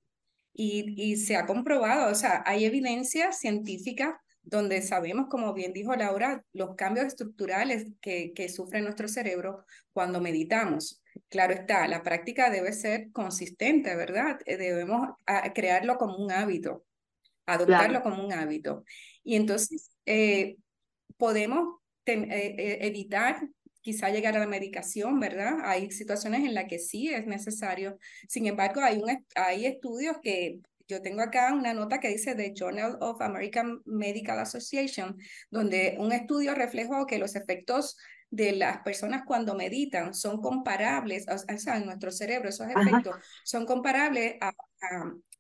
Y, 0.54 0.96
y 0.96 1.18
se 1.18 1.36
ha 1.36 1.46
comprobado, 1.46 2.10
o 2.10 2.16
sea, 2.16 2.44
hay 2.46 2.64
evidencia 2.64 3.34
científica 3.34 4.22
donde 4.42 4.82
sabemos, 4.82 5.28
como 5.30 5.54
bien 5.54 5.74
dijo 5.74 5.94
Laura, 5.96 6.46
los 6.54 6.76
cambios 6.76 7.08
estructurales 7.08 7.88
que, 8.00 8.32
que 8.34 8.48
sufre 8.48 8.82
nuestro 8.82 9.10
cerebro 9.10 9.66
cuando 9.92 10.22
meditamos. 10.22 11.04
Claro 11.28 11.54
está, 11.54 11.90
la 11.90 12.04
práctica 12.04 12.50
debe 12.50 12.72
ser 12.72 13.12
consistente, 13.12 13.98
¿verdad? 13.98 14.40
Eh, 14.46 14.56
debemos 14.56 15.10
ah, 15.28 15.52
crearlo 15.54 15.98
como 15.98 16.16
un 16.16 16.32
hábito, 16.32 16.86
adoptarlo 17.46 18.02
como 18.02 18.24
un 18.24 18.32
hábito. 18.32 18.86
Y 19.24 19.36
entonces 19.36 19.92
eh, 20.06 20.56
podemos 21.20 21.76
eh, 22.06 22.80
evitar 22.82 23.40
quizá 23.82 24.10
llegar 24.10 24.36
a 24.36 24.40
la 24.40 24.48
medicación, 24.48 25.20
¿verdad? 25.20 25.60
Hay 25.64 25.92
situaciones 25.92 26.42
en 26.42 26.54
las 26.54 26.66
que 26.66 26.80
sí 26.80 27.10
es 27.10 27.28
necesario. 27.28 27.98
Sin 28.28 28.48
embargo, 28.48 28.82
hay, 28.82 28.98
un, 28.98 29.26
hay 29.36 29.66
estudios 29.66 30.18
que 30.24 30.60
yo 30.88 31.02
tengo 31.02 31.22
acá 31.22 31.54
una 31.54 31.74
nota 31.74 32.00
que 32.00 32.10
dice 32.10 32.34
The 32.34 32.54
Journal 32.56 32.98
of 33.02 33.22
American 33.22 33.82
Medical 33.86 34.40
Association, 34.40 35.18
donde 35.52 35.98
un 36.00 36.12
estudio 36.12 36.56
reflejó 36.56 37.06
que 37.06 37.20
los 37.20 37.36
efectos 37.36 37.98
de 38.32 38.54
las 38.54 38.80
personas 38.80 39.24
cuando 39.26 39.56
meditan 39.56 40.14
son 40.14 40.42
comparables, 40.42 41.26
o 41.28 41.58
sea, 41.58 41.78
en 41.78 41.86
nuestro 41.86 42.12
cerebro 42.12 42.50
esos 42.50 42.68
efectos 42.68 43.16
son 43.44 43.66
comparables 43.66 44.36
a, 44.42 44.54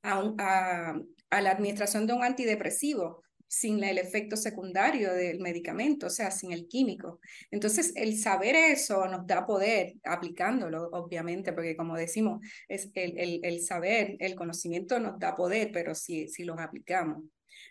a, 0.03 0.93
a, 1.29 1.41
la 1.41 1.51
administración 1.51 2.07
de 2.07 2.13
un 2.13 2.23
antidepresivo 2.23 3.23
sin 3.49 3.83
el 3.83 3.97
efecto 3.97 4.37
secundario 4.37 5.11
del 5.13 5.39
medicamento, 5.39 6.05
o 6.05 6.09
sea, 6.09 6.29
sin 6.29 6.51
el 6.51 6.67
químico. 6.67 7.19
Entonces, 7.49 7.93
el 7.95 8.17
saber 8.17 8.55
eso 8.55 9.07
nos 9.07 9.25
da 9.25 9.45
poder 9.45 9.95
aplicándolo, 10.03 10.89
obviamente, 10.91 11.51
porque 11.51 11.75
como 11.75 11.97
decimos, 11.97 12.39
es 12.67 12.91
el, 12.93 13.17
el, 13.17 13.39
el 13.43 13.61
saber, 13.61 14.15
el 14.19 14.35
conocimiento 14.35 14.99
nos 14.99 15.17
da 15.19 15.33
poder, 15.33 15.71
pero 15.73 15.95
si, 15.95 16.27
si 16.27 16.43
los 16.43 16.59
aplicamos. 16.59 17.23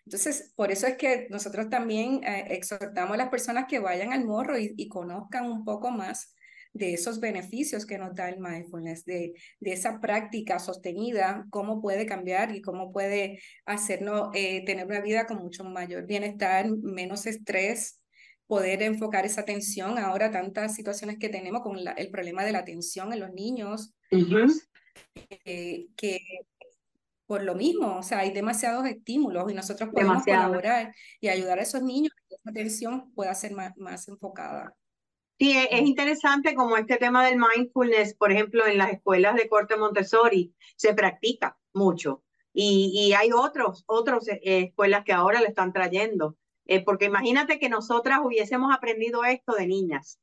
Entonces, 0.04 0.52
por 0.56 0.72
eso 0.72 0.86
es 0.88 0.96
que 0.96 1.28
nosotros 1.30 1.70
también 1.70 2.24
eh, 2.24 2.46
exhortamos 2.50 3.14
a 3.14 3.18
las 3.18 3.28
personas 3.28 3.66
que 3.68 3.78
vayan 3.78 4.12
al 4.12 4.24
morro 4.24 4.58
y, 4.58 4.74
y, 4.76 4.88
conozcan 4.88 5.46
un 5.46 5.64
poco 5.64 5.90
más 5.90 6.34
de 6.72 6.94
esos 6.94 7.20
beneficios 7.20 7.86
que 7.86 7.98
nos 7.98 8.14
da 8.14 8.28
el 8.28 8.38
mindfulness, 8.40 9.04
de, 9.04 9.34
de 9.60 9.72
esa 9.72 10.00
práctica 10.00 10.58
sostenida, 10.58 11.46
cómo 11.50 11.80
puede 11.80 12.06
cambiar 12.06 12.54
y 12.54 12.60
cómo 12.60 12.92
puede 12.92 13.40
hacernos 13.66 14.30
eh, 14.34 14.64
tener 14.64 14.86
una 14.86 15.00
vida 15.00 15.26
con 15.26 15.38
mucho 15.38 15.64
mayor 15.64 16.06
bienestar, 16.06 16.68
menos 16.70 17.26
estrés, 17.26 18.00
poder 18.46 18.82
enfocar 18.82 19.26
esa 19.26 19.42
atención. 19.42 19.98
Ahora 19.98 20.30
tantas 20.30 20.74
situaciones 20.74 21.18
que 21.18 21.28
tenemos 21.28 21.62
con 21.62 21.76
el 21.96 22.10
problema 22.10 22.44
de 22.44 22.52
la 22.52 22.60
atención 22.60 23.12
en 23.12 23.20
los 23.20 23.32
niños, 23.32 23.94
eh, 25.44 25.86
que 25.96 26.20
por 27.26 27.42
lo 27.42 27.54
mismo, 27.54 27.98
o 27.98 28.02
sea, 28.02 28.20
hay 28.20 28.32
demasiados 28.32 28.86
estímulos 28.86 29.52
y 29.52 29.54
nosotros 29.54 29.90
podemos 29.92 30.24
colaborar 30.24 30.94
y 31.20 31.28
ayudar 31.28 31.58
a 31.58 31.62
esos 31.62 31.82
niños 31.82 32.10
a 32.16 32.28
que 32.28 32.34
esa 32.36 32.50
atención 32.50 33.12
pueda 33.12 33.34
ser 33.34 33.52
más, 33.52 33.76
más 33.76 34.08
enfocada. 34.08 34.74
Sí, 35.38 35.52
e, 35.56 35.68
es 35.70 35.86
interesante 35.86 36.54
como 36.54 36.76
este 36.76 36.96
tema 36.96 37.24
del 37.24 37.38
mindfulness, 37.38 38.14
por 38.14 38.32
ejemplo, 38.32 38.66
en 38.66 38.78
las 38.78 38.92
escuelas 38.92 39.36
de 39.36 39.48
corte 39.48 39.76
Montessori 39.76 40.52
se 40.76 40.94
practica 40.94 41.56
mucho 41.72 42.22
y, 42.52 42.90
y 42.92 43.12
hay 43.12 43.30
otros, 43.32 43.84
otros 43.86 44.26
eh, 44.28 44.40
escuelas 44.42 45.04
que 45.04 45.12
ahora 45.12 45.40
lo 45.40 45.46
están 45.46 45.72
trayendo, 45.72 46.36
eh, 46.64 46.84
porque 46.84 47.04
imagínate 47.04 47.58
que 47.60 47.68
nosotras 47.68 48.20
hubiésemos 48.22 48.74
aprendido 48.74 49.24
esto 49.24 49.54
de 49.54 49.66
niñas. 49.66 50.18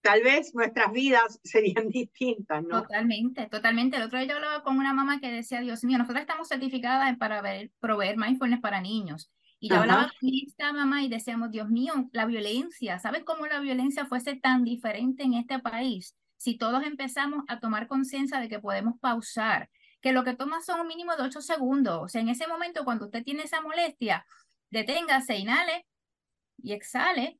Tal 0.00 0.22
vez 0.22 0.54
nuestras 0.54 0.92
vidas 0.92 1.40
serían 1.44 1.88
distintas, 1.88 2.62
¿no? 2.62 2.82
Totalmente, 2.82 3.46
totalmente. 3.48 3.98
El 3.98 4.04
otro 4.04 4.18
día 4.18 4.28
yo 4.28 4.36
hablaba 4.36 4.62
con 4.62 4.78
una 4.78 4.94
mamá 4.94 5.20
que 5.20 5.30
decía, 5.30 5.60
Dios 5.60 5.84
mío, 5.84 5.98
nosotros 5.98 6.22
estamos 6.22 6.48
certificadas 6.48 7.16
para 7.18 7.42
ver, 7.42 7.70
proveer 7.80 8.16
mindfulness 8.16 8.60
para 8.60 8.80
niños. 8.80 9.30
Y 9.64 9.70
yo 9.70 9.76
hablaba 9.76 10.12
con 10.20 10.28
esta 10.46 10.74
mamá 10.74 11.04
y 11.04 11.08
decíamos, 11.08 11.50
Dios 11.50 11.70
mío, 11.70 11.94
la 12.12 12.26
violencia, 12.26 12.98
¿sabes 12.98 13.24
cómo 13.24 13.46
la 13.46 13.60
violencia 13.60 14.04
fuese 14.04 14.36
tan 14.36 14.62
diferente 14.62 15.22
en 15.22 15.32
este 15.32 15.58
país? 15.58 16.14
Si 16.36 16.58
todos 16.58 16.82
empezamos 16.82 17.44
a 17.48 17.60
tomar 17.60 17.88
conciencia 17.88 18.40
de 18.40 18.50
que 18.50 18.58
podemos 18.58 19.00
pausar, 19.00 19.70
que 20.02 20.12
lo 20.12 20.22
que 20.22 20.34
toma 20.34 20.60
son 20.60 20.80
un 20.80 20.86
mínimo 20.86 21.16
de 21.16 21.22
ocho 21.22 21.40
segundos. 21.40 21.98
O 22.02 22.08
sea, 22.08 22.20
en 22.20 22.28
ese 22.28 22.46
momento, 22.46 22.84
cuando 22.84 23.06
usted 23.06 23.24
tiene 23.24 23.44
esa 23.44 23.62
molestia, 23.62 24.26
deténgase, 24.68 25.38
inhale 25.38 25.86
y 26.58 26.74
exhale, 26.74 27.38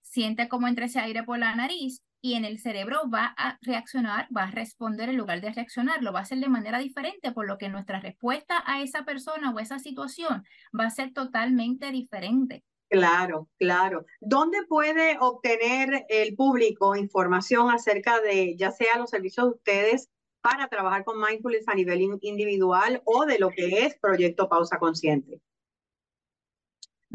siente 0.00 0.48
como 0.48 0.68
entre 0.68 0.84
ese 0.84 1.00
aire 1.00 1.24
por 1.24 1.40
la 1.40 1.56
nariz 1.56 2.04
y 2.24 2.34
en 2.34 2.44
el 2.44 2.60
cerebro 2.60 3.10
va 3.12 3.34
a 3.36 3.58
reaccionar, 3.62 4.28
va 4.34 4.44
a 4.44 4.50
responder 4.50 5.08
en 5.08 5.16
lugar 5.16 5.40
de 5.40 5.50
reaccionar, 5.50 6.02
lo 6.02 6.12
va 6.12 6.20
a 6.20 6.22
hacer 6.22 6.38
de 6.38 6.48
manera 6.48 6.78
diferente, 6.78 7.32
por 7.32 7.48
lo 7.48 7.58
que 7.58 7.68
nuestra 7.68 8.00
respuesta 8.00 8.62
a 8.64 8.80
esa 8.80 9.04
persona 9.04 9.50
o 9.50 9.58
esa 9.58 9.80
situación 9.80 10.44
va 10.78 10.86
a 10.86 10.90
ser 10.90 11.12
totalmente 11.12 11.90
diferente. 11.90 12.62
Claro, 12.88 13.48
claro. 13.58 14.06
¿Dónde 14.20 14.64
puede 14.68 15.16
obtener 15.18 16.06
el 16.08 16.36
público 16.36 16.94
información 16.94 17.70
acerca 17.70 18.20
de, 18.20 18.54
ya 18.56 18.70
sea 18.70 18.98
los 18.98 19.10
servicios 19.10 19.46
de 19.46 19.52
ustedes 19.54 20.08
para 20.40 20.68
trabajar 20.68 21.04
con 21.04 21.20
mindfulness 21.20 21.66
a 21.66 21.74
nivel 21.74 22.02
individual 22.20 23.02
o 23.04 23.24
de 23.26 23.40
lo 23.40 23.50
que 23.50 23.84
es 23.84 23.98
Proyecto 23.98 24.48
Pausa 24.48 24.78
Consciente? 24.78 25.40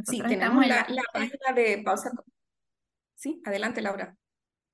sí, 0.04 0.22
tenemos 0.22 0.68
la, 0.68 0.86
la 0.90 1.04
página 1.14 1.54
de 1.56 1.82
Pausa. 1.84 2.12
Sí, 3.16 3.42
adelante, 3.46 3.82
Laura. 3.82 4.16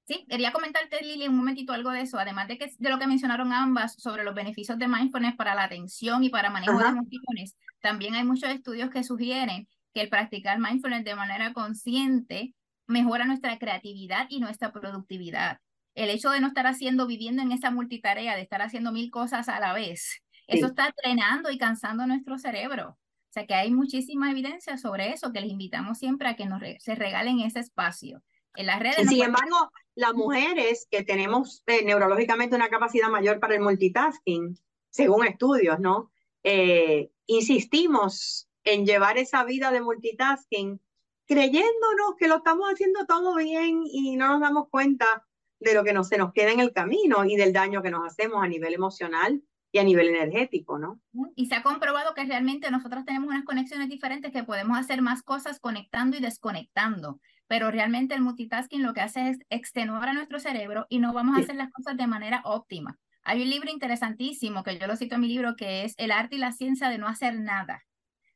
Sí, 0.06 0.26
quería 0.30 0.52
comentarte, 0.52 1.02
Lili, 1.02 1.30
un 1.30 1.38
momentito 1.38 1.72
algo 1.72 1.90
de 1.92 2.02
eso, 2.02 2.20
además 2.20 2.50
de, 2.50 2.58
que, 2.58 2.70
de 2.78 2.90
lo 2.90 3.00
que 3.00 3.08
mencionaron 3.08 3.54
ambas 3.54 3.96
sobre 3.98 4.26
los 4.26 4.36
beneficios 4.36 4.78
de 4.78 4.90
mindfulness 4.90 5.36
para 5.36 5.56
la 5.56 5.64
atención 5.64 6.24
y 6.26 6.30
para 6.30 6.50
manejo 6.50 6.78
de 6.78 6.90
emociones. 6.90 7.56
También 7.80 8.16
hay 8.16 8.26
muchos 8.26 8.50
estudios 8.50 8.90
que 8.90 9.04
sugieren 9.04 9.68
que 9.94 10.02
el 10.02 10.10
practicar 10.10 10.60
mindfulness 10.60 11.06
de 11.06 11.16
manera 11.16 11.54
consciente 11.54 12.54
mejora 12.86 13.26
nuestra 13.26 13.58
creatividad 13.58 14.26
y 14.30 14.42
nuestra 14.42 14.74
productividad. 14.74 15.60
El 15.96 16.10
hecho 16.10 16.32
de 16.32 16.42
no 16.42 16.48
estar 16.48 16.68
haciendo, 16.68 17.08
viviendo 17.08 17.42
en 17.42 17.52
esa 17.54 17.72
multitarea, 17.72 18.36
de 18.36 18.42
estar 18.42 18.62
haciendo 18.62 18.92
mil 18.92 19.10
cosas 19.10 19.48
a 19.48 19.60
la 19.60 19.74
vez, 19.74 20.22
eso 20.48 20.68
está 20.68 20.88
entrenando 20.88 21.50
y 21.50 21.58
cansando 21.58 22.06
nuestro 22.06 22.38
cerebro. 22.38 22.90
O 22.90 23.34
sea 23.34 23.48
que 23.48 23.56
hay 23.56 23.72
muchísima 23.72 24.30
evidencia 24.30 24.78
sobre 24.78 25.12
eso 25.12 25.32
que 25.32 25.42
les 25.42 25.50
invitamos 25.50 25.98
siempre 25.98 26.28
a 26.28 26.36
que 26.36 26.46
nos 26.46 26.62
se 26.80 26.96
regalen 26.96 27.40
ese 27.40 27.60
espacio. 27.60 28.22
En 28.56 28.66
las 28.68 28.80
redes. 28.80 29.08
Sin 29.08 29.24
embargo, 29.24 29.72
las 29.96 30.14
mujeres 30.14 30.88
que 30.90 31.04
tenemos 31.04 31.64
eh, 31.68 31.84
neurológicamente 31.84 32.56
una 32.56 32.70
capacidad 32.70 33.10
mayor 33.10 33.40
para 33.40 33.56
el 33.56 33.62
multitasking, 33.62 34.58
según 34.90 35.26
estudios, 35.26 35.80
¿no? 35.80 36.12
Eh, 36.44 37.12
insistimos 37.26 38.48
en 38.64 38.86
llevar 38.86 39.18
esa 39.18 39.44
vida 39.44 39.72
de 39.72 39.82
multitasking 39.82 40.80
creyéndonos 41.26 42.16
que 42.18 42.28
lo 42.28 42.38
estamos 42.38 42.70
haciendo 42.72 43.06
todo 43.06 43.36
bien 43.36 43.82
y 43.86 44.16
no 44.18 44.28
nos 44.28 44.42
damos 44.42 44.70
cuenta 44.70 45.26
de 45.60 45.74
lo 45.74 45.84
que 45.84 45.94
no, 45.94 46.04
se 46.04 46.18
nos 46.18 46.34
queda 46.34 46.52
en 46.52 46.60
el 46.60 46.74
camino 46.74 47.24
y 47.26 47.38
del 47.38 47.54
daño 47.54 47.82
que 47.82 47.92
nos 47.92 48.06
hacemos 48.06 48.44
a 48.44 48.48
nivel 48.48 48.74
emocional 48.74 49.42
y 49.72 49.80
a 49.80 49.84
nivel 49.84 50.10
energético, 50.10 50.78
¿no? 50.78 51.00
Y 51.36 51.48
se 51.48 51.56
ha 51.56 51.64
comprobado 51.64 52.14
que 52.14 52.26
realmente 52.26 52.70
nosotros 52.70 53.06
tenemos 53.06 53.30
unas 53.30 53.46
conexiones 53.46 53.90
diferentes 53.90 54.32
que 54.32 54.44
podemos 54.44 54.78
hacer 54.78 55.02
más 55.02 55.24
cosas 55.24 55.60
conectando 55.60 56.18
y 56.18 56.20
desconectando 56.20 57.20
pero 57.48 57.72
realmente 57.72 58.16
el 58.16 58.22
multitasking 58.22 58.84
lo 58.84 58.94
que 58.94 59.02
hace 59.02 59.30
es 59.30 59.40
extenuar 59.50 60.10
a 60.10 60.14
nuestro 60.14 60.40
cerebro 60.40 60.86
y 60.90 61.00
no 61.00 61.14
vamos 61.14 61.38
a 61.38 61.42
hacer 61.42 61.56
las 61.56 61.72
cosas 61.72 61.98
de 61.98 62.08
manera 62.08 62.42
óptima. 62.46 62.98
Hay 63.24 63.42
un 63.42 63.50
libro 63.50 63.72
interesantísimo 63.72 64.64
que 64.64 64.78
yo 64.78 64.88
lo 64.88 64.98
cito 64.98 65.16
en 65.16 65.22
mi 65.22 65.28
libro 65.28 65.56
que 65.56 65.86
es 65.86 65.94
El 65.98 66.12
arte 66.12 66.36
y 66.36 66.40
la 66.40 66.52
ciencia 66.52 66.90
de 66.90 66.98
no 66.98 67.08
hacer 67.08 67.40
nada. 67.40 67.84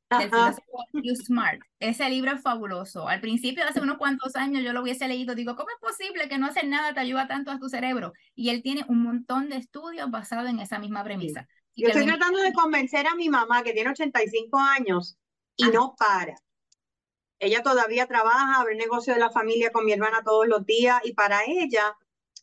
Del 0.09 0.29
filósofo 0.29 0.85
Hugh 0.93 1.15
Smart. 1.25 1.59
Ese 1.79 2.09
libro 2.09 2.31
es 2.31 2.41
fabuloso. 2.41 3.09
Al 3.09 3.19
principio, 3.19 3.65
hace 3.67 3.81
unos 3.81 3.97
cuantos 3.97 4.37
años, 4.37 4.63
yo 4.63 4.71
lo 4.71 4.81
hubiese 4.81 5.05
leído. 5.09 5.35
Digo, 5.35 5.57
¿cómo 5.57 5.67
es 5.69 5.81
posible 5.81 6.29
que 6.29 6.37
no 6.37 6.45
hacer 6.45 6.65
nada 6.65 6.93
te 6.93 7.01
ayuda 7.01 7.27
tanto 7.27 7.51
a 7.51 7.59
tu 7.59 7.67
cerebro? 7.67 8.13
Y 8.33 8.49
él 8.49 8.63
tiene 8.63 8.85
un 8.87 9.03
montón 9.03 9.49
de 9.49 9.57
estudios 9.57 10.09
basados 10.09 10.49
en 10.49 10.59
esa 10.59 10.79
misma 10.79 11.03
premisa. 11.03 11.45
Yo 11.75 11.89
estoy 11.89 12.05
tratando 12.05 12.39
de 12.39 12.53
convencer 12.53 13.05
a 13.05 13.15
mi 13.15 13.27
mamá, 13.27 13.63
que 13.63 13.73
tiene 13.73 13.89
85 13.89 14.57
años, 14.57 15.17
y 15.57 15.65
ah. 15.65 15.71
no 15.73 15.95
para. 15.97 16.35
Ella 17.39 17.61
todavía 17.61 18.07
trabaja, 18.07 18.59
abre 18.59 18.75
negocio 18.75 19.13
de 19.13 19.19
la 19.19 19.29
familia 19.29 19.71
con 19.71 19.85
mi 19.85 19.93
hermana 19.93 20.23
todos 20.23 20.47
los 20.47 20.65
días, 20.65 20.99
y 21.03 21.13
para 21.13 21.41
ella 21.45 21.95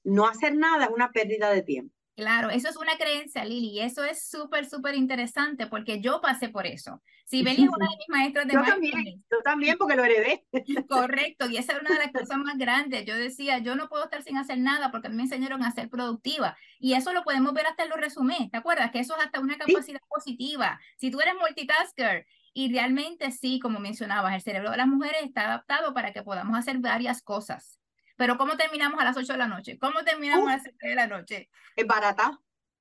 no 0.05 0.27
hacer 0.27 0.55
nada 0.55 0.85
es 0.85 0.91
una 0.91 1.11
pérdida 1.11 1.51
de 1.51 1.63
tiempo. 1.63 1.95
Claro, 2.17 2.51
eso 2.51 2.69
es 2.69 2.77
una 2.77 2.97
creencia, 2.97 3.45
Lili, 3.45 3.71
y 3.71 3.81
eso 3.81 4.05
es 4.05 4.29
súper, 4.29 4.67
súper 4.67 4.95
interesante 4.95 5.67
porque 5.67 6.01
yo 6.01 6.21
pasé 6.21 6.49
por 6.49 6.65
eso. 6.65 7.03
Si 7.25 7.43
Beli 7.43 7.65
es 7.65 7.69
una 7.69 7.89
de 7.89 7.97
mis 7.97 8.09
maestras 8.09 8.47
de 8.47 8.53
Yo 8.53 8.63
también, 8.63 9.25
yo 9.31 9.39
también 9.43 9.79
porque 9.79 9.97
lo 9.97 10.05
heredé. 10.05 10.47
Correcto, 10.89 11.49
y 11.49 11.57
esa 11.57 11.73
era 11.73 11.81
una 11.81 11.91
de 11.91 11.99
las 11.99 12.13
cosas 12.13 12.39
más 12.39 12.57
grandes. 12.57 13.05
Yo 13.05 13.17
decía, 13.17 13.59
yo 13.59 13.75
no 13.75 13.89
puedo 13.89 14.05
estar 14.05 14.23
sin 14.23 14.37
hacer 14.37 14.59
nada 14.59 14.93
porque 14.93 15.09
me 15.09 15.23
enseñaron 15.23 15.65
a 15.65 15.73
ser 15.73 15.89
productiva. 15.89 16.57
Y 16.79 16.95
eso 16.95 17.13
lo 17.13 17.25
podemos 17.25 17.53
ver 17.53 17.67
hasta 17.67 17.83
en 17.83 17.89
los 17.89 17.99
resumés, 17.99 18.49
¿te 18.51 18.59
acuerdas? 18.59 18.93
Que 18.93 19.01
eso 19.01 19.17
es 19.17 19.25
hasta 19.25 19.41
una 19.41 19.59
capacidad 19.59 20.01
positiva. 20.09 20.79
Si 20.97 21.11
tú 21.11 21.21
eres 21.21 21.35
multitasker, 21.35 22.27
y 22.55 22.73
realmente 22.73 23.33
sí, 23.33 23.59
como 23.59 23.81
mencionabas, 23.81 24.35
el 24.35 24.41
cerebro 24.41 24.71
de 24.71 24.77
las 24.77 24.87
mujeres 24.87 25.23
está 25.25 25.47
adaptado 25.47 25.93
para 25.93 26.13
que 26.13 26.23
podamos 26.23 26.57
hacer 26.57 26.79
varias 26.79 27.21
cosas. 27.21 27.81
Pero 28.17 28.39
¿cómo 28.39 28.57
terminamos 28.57 29.01
a 29.01 29.05
las 29.05 29.17
8 29.17 29.33
de 29.33 29.39
la 29.39 29.49
noche? 29.49 29.77
¿Cómo 29.79 30.05
terminamos 30.05 30.49
a 30.49 30.53
las 30.53 30.63
7 30.63 30.89
de 30.89 30.95
la 30.95 31.09
noche? 31.09 31.51
Es 31.75 31.87
barata. 31.87 32.39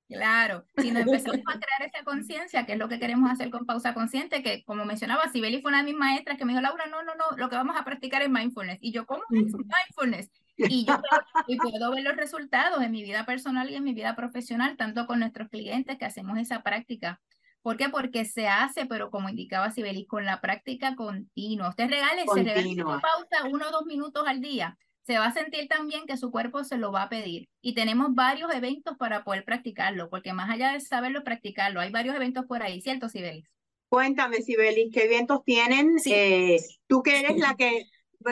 Claro, 0.07 0.67
si 0.77 0.91
nos 0.91 1.01
empezamos 1.07 1.41
a 1.47 1.59
crear 1.59 1.89
esa 1.91 2.03
conciencia, 2.03 2.67
que 2.67 2.73
es 2.73 2.77
lo 2.77 2.87
que 2.87 2.99
queremos 2.99 3.31
hacer 3.31 3.49
con 3.49 3.65
pausa 3.65 3.95
consciente, 3.95 4.43
que 4.43 4.63
como 4.63 4.85
mencionaba, 4.85 5.27
Sibeli 5.29 5.61
fue 5.61 5.69
una 5.69 5.79
de 5.79 5.85
mis 5.85 5.95
maestras 5.95 6.37
que 6.37 6.45
me 6.45 6.51
dijo, 6.51 6.61
Laura, 6.61 6.85
no, 6.85 7.01
no, 7.01 7.15
no, 7.15 7.35
lo 7.35 7.49
que 7.49 7.55
vamos 7.55 7.75
a 7.75 7.83
practicar 7.83 8.21
es 8.21 8.29
mindfulness. 8.29 8.77
Y 8.79 8.91
yo, 8.91 9.07
¿cómo 9.07 9.23
es 9.31 9.53
mindfulness? 9.53 10.29
Y 10.55 10.85
yo 10.85 10.93
y 11.47 11.57
puedo 11.57 11.91
ver 11.91 12.03
los 12.03 12.15
resultados 12.15 12.83
en 12.83 12.91
mi 12.91 13.01
vida 13.01 13.25
personal 13.25 13.71
y 13.71 13.75
en 13.75 13.83
mi 13.83 13.93
vida 13.93 14.15
profesional, 14.15 14.77
tanto 14.77 15.07
con 15.07 15.19
nuestros 15.19 15.49
clientes 15.49 15.97
que 15.97 16.05
hacemos 16.05 16.37
esa 16.37 16.61
práctica. 16.61 17.19
¿Por 17.63 17.77
qué? 17.77 17.89
Porque 17.89 18.25
se 18.25 18.47
hace, 18.47 18.85
pero 18.85 19.09
como 19.09 19.29
indicaba 19.29 19.71
Sibeli, 19.71 20.05
con 20.05 20.25
la 20.25 20.41
práctica 20.41 20.95
continua. 20.95 21.69
Usted 21.69 21.89
regale, 21.89 22.25
se 22.31 22.43
regale 22.43 22.83
pausa 22.83 23.47
uno 23.49 23.67
o 23.67 23.71
dos 23.71 23.85
minutos 23.85 24.23
al 24.27 24.41
día 24.41 24.77
se 25.05 25.17
va 25.17 25.27
a 25.27 25.33
sentir 25.33 25.67
también 25.67 26.05
que 26.05 26.17
su 26.17 26.31
cuerpo 26.31 26.63
se 26.63 26.77
lo 26.77 26.91
va 26.91 27.03
a 27.03 27.09
pedir. 27.09 27.49
Y 27.61 27.75
tenemos 27.75 28.15
varios 28.15 28.53
eventos 28.53 28.97
para 28.97 29.23
poder 29.23 29.43
practicarlo, 29.43 30.09
porque 30.09 30.33
más 30.33 30.49
allá 30.49 30.71
de 30.71 30.79
saberlo, 30.79 31.23
practicarlo, 31.23 31.81
hay 31.81 31.91
varios 31.91 32.15
eventos 32.15 32.45
por 32.45 32.63
ahí, 32.63 32.81
¿cierto, 32.81 33.09
Sibelis? 33.09 33.45
Cuéntame, 33.89 34.41
Sibelis, 34.41 34.93
¿qué 34.93 35.03
eventos 35.03 35.43
tienen? 35.43 35.97
Eh, 36.05 36.57
Tú 36.87 37.03
que 37.03 37.19
eres 37.19 37.37
la 37.37 37.55
que 37.57 37.85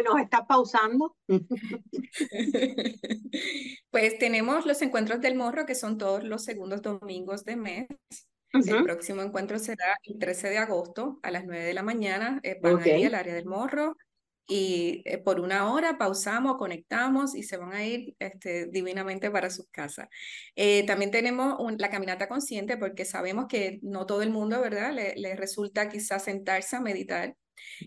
nos 0.06 0.22
está 0.22 0.48
pausando. 0.48 1.18
pues 3.92 4.18
tenemos 4.18 4.66
los 4.66 4.82
encuentros 4.82 5.20
del 5.20 5.36
morro, 5.36 5.66
que 5.66 5.76
son 5.76 5.98
todos 5.98 6.24
los 6.24 6.46
segundos 6.46 6.82
domingos 6.82 7.44
de 7.44 7.58
mes. 7.58 7.88
El 8.54 8.84
próximo 8.84 9.22
encuentro 9.22 9.60
será 9.60 9.98
el 10.04 10.20
13 10.20 10.50
de 10.50 10.58
agosto 10.58 11.20
a 11.24 11.32
las 11.32 11.46
9 11.46 11.64
de 11.64 11.74
la 11.74 11.84
mañana. 11.84 12.40
Eh, 12.44 12.60
van 12.62 12.80
a 12.80 12.88
ir 12.88 13.08
al 13.08 13.16
área 13.16 13.34
del 13.34 13.46
morro 13.46 13.96
y 14.48 15.02
eh, 15.06 15.18
por 15.18 15.40
una 15.40 15.72
hora 15.72 15.98
pausamos, 15.98 16.58
conectamos 16.58 17.36
y 17.36 17.44
se 17.44 17.56
van 17.56 17.72
a 17.72 17.86
ir 17.86 18.16
este, 18.20 18.66
divinamente 18.66 19.32
para 19.32 19.50
sus 19.50 19.70
casas. 19.70 20.10
Eh, 20.56 20.86
también 20.86 21.10
tenemos 21.10 21.58
la 21.78 21.90
caminata 21.90 22.28
consciente 22.28 22.76
porque 22.76 23.06
sabemos 23.06 23.46
que 23.48 23.80
no 23.82 24.06
todo 24.06 24.22
el 24.22 24.30
mundo, 24.32 24.60
¿verdad? 24.60 24.94
Le, 24.94 25.36
resulta 25.38 25.88
quizás 25.88 26.26
sentarse 26.26 26.76
a 26.76 26.82
meditar 26.82 27.38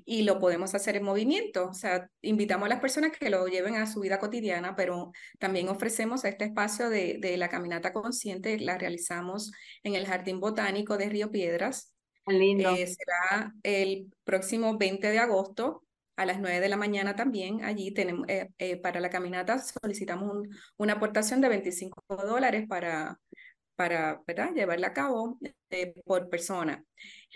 y 0.05 0.23
lo 0.23 0.39
podemos 0.39 0.75
hacer 0.75 0.97
en 0.97 1.05
movimiento. 1.05 1.69
O 1.69 1.75
sea, 1.75 2.09
invitamos 2.23 2.67
a 2.67 2.71
las 2.71 2.81
personas 2.81 3.13
que 3.13 3.31
lo 3.31 3.47
lleven 3.47 3.77
a 3.77 3.87
su 3.87 4.01
vida 4.01 4.19
cotidiana, 4.19 4.75
pero 4.77 5.13
también 5.39 5.69
ofrecemos 5.69 6.25
este 6.25 6.45
espacio 6.45 6.91
de, 6.91 7.19
de 7.21 7.37
la 7.37 7.49
caminata 7.49 7.93
consciente, 7.93 8.59
la 8.59 8.79
realizamos 8.79 9.53
en 9.83 9.95
el 9.95 10.07
Jardín 10.07 10.41
Botánico 10.41 10.97
de 10.97 11.09
Río 11.09 11.31
Piedras. 11.31 11.93
Lindo. 12.27 12.71
Eh, 12.71 12.87
será 12.87 13.53
el 13.63 14.11
próximo 14.25 14.79
20 14.79 15.11
de 15.11 15.19
agosto 15.19 15.85
a 16.17 16.27
las 16.27 16.41
9 16.41 16.61
de 16.61 16.69
la 16.69 16.77
mañana 16.77 17.17
también 17.17 17.65
allí 17.65 17.93
tenemos, 17.93 18.27
eh, 18.29 18.49
eh, 18.59 18.77
para 18.77 19.01
la 19.01 19.11
caminata 19.11 19.59
solicitamos 19.59 20.47
una 20.77 20.95
aportación 20.95 21.41
de 21.41 21.49
25 21.49 22.05
dólares 22.25 22.67
para, 22.69 23.19
para 23.77 24.23
¿verdad? 24.27 24.53
llevarla 24.55 24.89
a 24.89 24.93
cabo 24.93 25.39
eh, 25.71 25.95
por 26.05 26.29
persona. 26.29 26.85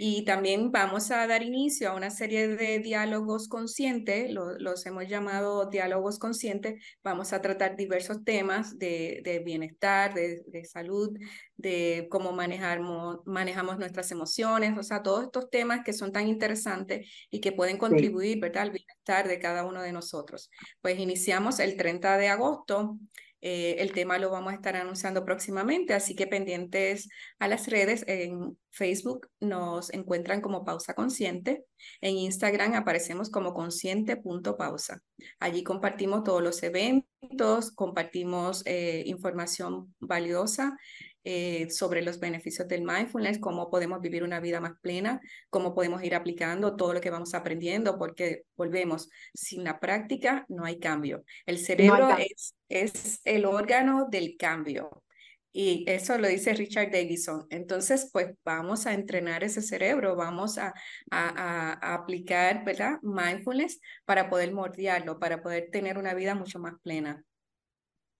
Y 0.00 0.24
también 0.24 0.70
vamos 0.70 1.10
a 1.10 1.26
dar 1.26 1.42
inicio 1.42 1.90
a 1.90 1.94
una 1.96 2.10
serie 2.10 2.46
de 2.46 2.78
diálogos 2.78 3.48
conscientes, 3.48 4.30
los 4.30 4.86
hemos 4.86 5.08
llamado 5.08 5.68
diálogos 5.68 6.20
conscientes. 6.20 6.80
Vamos 7.02 7.32
a 7.32 7.42
tratar 7.42 7.76
diversos 7.76 8.22
temas 8.24 8.78
de, 8.78 9.20
de 9.24 9.40
bienestar, 9.40 10.14
de, 10.14 10.42
de, 10.46 10.64
salud, 10.64 11.18
de 11.56 12.06
cómo 12.10 12.30
manejamos, 12.32 13.18
manejamos 13.26 13.78
nuestras 13.78 14.12
emociones, 14.12 14.78
o 14.78 14.84
sea, 14.84 15.02
todos 15.02 15.24
estos 15.24 15.50
temas 15.50 15.80
que 15.84 15.92
son 15.92 16.12
tan 16.12 16.28
interesantes 16.28 17.10
y 17.28 17.40
que 17.40 17.50
pueden 17.50 17.76
contribuir 17.76 18.38
¿verdad? 18.38 18.62
al 18.62 18.70
bienestar 18.70 19.26
de 19.26 19.40
cada 19.40 19.64
uno 19.66 19.82
de 19.82 19.92
nosotros. 19.92 20.48
Pues 20.80 20.98
iniciamos 21.00 21.58
el 21.58 21.76
30 21.76 22.18
de 22.18 22.28
agosto. 22.28 22.98
Eh, 23.40 23.76
el 23.78 23.92
tema 23.92 24.18
lo 24.18 24.30
vamos 24.30 24.52
a 24.52 24.56
estar 24.56 24.76
anunciando 24.76 25.24
próximamente, 25.24 25.94
así 25.94 26.14
que 26.14 26.26
pendientes 26.26 27.08
a 27.38 27.48
las 27.48 27.68
redes. 27.68 28.04
En 28.06 28.58
Facebook 28.70 29.28
nos 29.40 29.92
encuentran 29.92 30.40
como 30.40 30.64
Pausa 30.64 30.94
Consciente. 30.94 31.64
En 32.00 32.16
Instagram 32.16 32.74
aparecemos 32.74 33.30
como 33.30 33.54
consciente.pausa. 33.54 35.02
Allí 35.40 35.62
compartimos 35.62 36.24
todos 36.24 36.42
los 36.42 36.62
eventos, 36.62 37.70
compartimos 37.72 38.62
eh, 38.66 39.02
información 39.06 39.94
valiosa 40.00 40.76
eh, 41.24 41.70
sobre 41.70 42.02
los 42.02 42.20
beneficios 42.20 42.68
del 42.68 42.82
mindfulness, 42.82 43.38
cómo 43.38 43.70
podemos 43.70 44.00
vivir 44.00 44.22
una 44.22 44.40
vida 44.40 44.60
más 44.60 44.72
plena, 44.80 45.20
cómo 45.50 45.74
podemos 45.74 46.02
ir 46.02 46.14
aplicando 46.14 46.76
todo 46.76 46.94
lo 46.94 47.00
que 47.00 47.10
vamos 47.10 47.34
aprendiendo, 47.34 47.98
porque 47.98 48.44
volvemos, 48.56 49.10
sin 49.34 49.64
la 49.64 49.80
práctica 49.80 50.46
no 50.48 50.64
hay 50.64 50.78
cambio. 50.78 51.24
El 51.46 51.58
cerebro 51.58 52.16
es, 52.18 52.54
es 52.68 53.20
el 53.24 53.44
órgano 53.44 54.06
del 54.10 54.36
cambio. 54.38 55.02
Y 55.50 55.84
eso 55.88 56.18
lo 56.18 56.28
dice 56.28 56.52
Richard 56.54 56.90
Davidson. 56.90 57.46
Entonces, 57.50 58.10
pues 58.12 58.28
vamos 58.44 58.86
a 58.86 58.92
entrenar 58.92 59.42
ese 59.42 59.62
cerebro, 59.62 60.14
vamos 60.14 60.58
a, 60.58 60.72
a, 61.10 61.78
a 61.90 61.94
aplicar, 61.94 62.64
¿verdad? 62.64 62.98
Mindfulness 63.02 63.80
para 64.04 64.28
poder 64.28 64.52
mordiarlo, 64.52 65.18
para 65.18 65.42
poder 65.42 65.70
tener 65.72 65.98
una 65.98 66.14
vida 66.14 66.34
mucho 66.34 66.58
más 66.58 66.74
plena. 66.82 67.24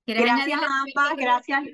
Gracias, 0.07 0.61
Ampa, 0.63 1.15
gracias. 1.17 1.65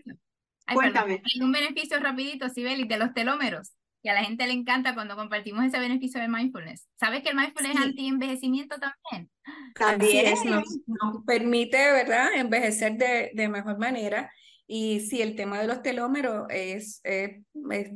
Cuéntame. 0.72 1.22
Hay 1.24 1.40
un 1.42 1.52
beneficio 1.52 1.98
rapidito, 2.00 2.48
Sibeli, 2.48 2.86
de 2.86 2.98
los 2.98 3.12
telómeros. 3.12 3.72
Y 4.02 4.08
a 4.08 4.14
la 4.14 4.24
gente 4.24 4.46
le 4.46 4.52
encanta 4.52 4.94
cuando 4.94 5.16
compartimos 5.16 5.64
ese 5.64 5.78
beneficio 5.78 6.20
de 6.20 6.28
mindfulness. 6.28 6.86
¿Sabes 7.00 7.22
que 7.22 7.30
el 7.30 7.36
mindfulness 7.36 7.74
es 7.74 7.82
anti-envejecimiento 7.82 8.76
también? 8.78 9.30
También 9.74 10.34
nos, 10.44 11.24
permite, 11.26 11.78
¿verdad?, 11.78 12.28
envejecer 12.34 12.98
de, 12.98 13.30
de 13.32 13.48
mejor 13.48 13.78
manera. 13.78 14.30
Y 14.66 15.00
sí, 15.00 15.20
el 15.20 15.36
tema 15.36 15.60
de 15.60 15.66
los 15.66 15.82
telómeros 15.82 16.46
es, 16.48 17.02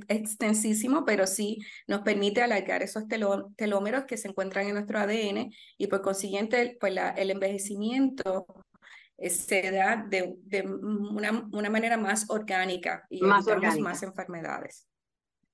extensísimo, 0.08 1.04
pero 1.04 1.26
sí 1.26 1.58
nos 1.86 2.02
permite 2.02 2.42
alargar 2.42 2.82
esos 2.82 3.04
telómeros 3.56 4.04
que 4.04 4.18
se 4.18 4.28
encuentran 4.28 4.66
en 4.66 4.74
nuestro 4.74 4.98
ADN 4.98 5.50
y 5.78 5.86
por 5.86 6.02
consiguiente, 6.02 6.76
pues 6.78 6.92
la, 6.92 7.10
el 7.10 7.30
envejecimiento 7.30 8.46
eh, 8.48 8.67
se 9.18 9.70
da 9.70 10.06
de, 10.08 10.36
de 10.44 10.62
una, 10.62 11.48
una, 11.52 11.70
manera 11.70 11.96
más 11.96 12.30
orgánica 12.30 13.06
y 13.10 13.20
más 13.20 13.46
más 13.80 14.02
enfermedades. 14.02 14.86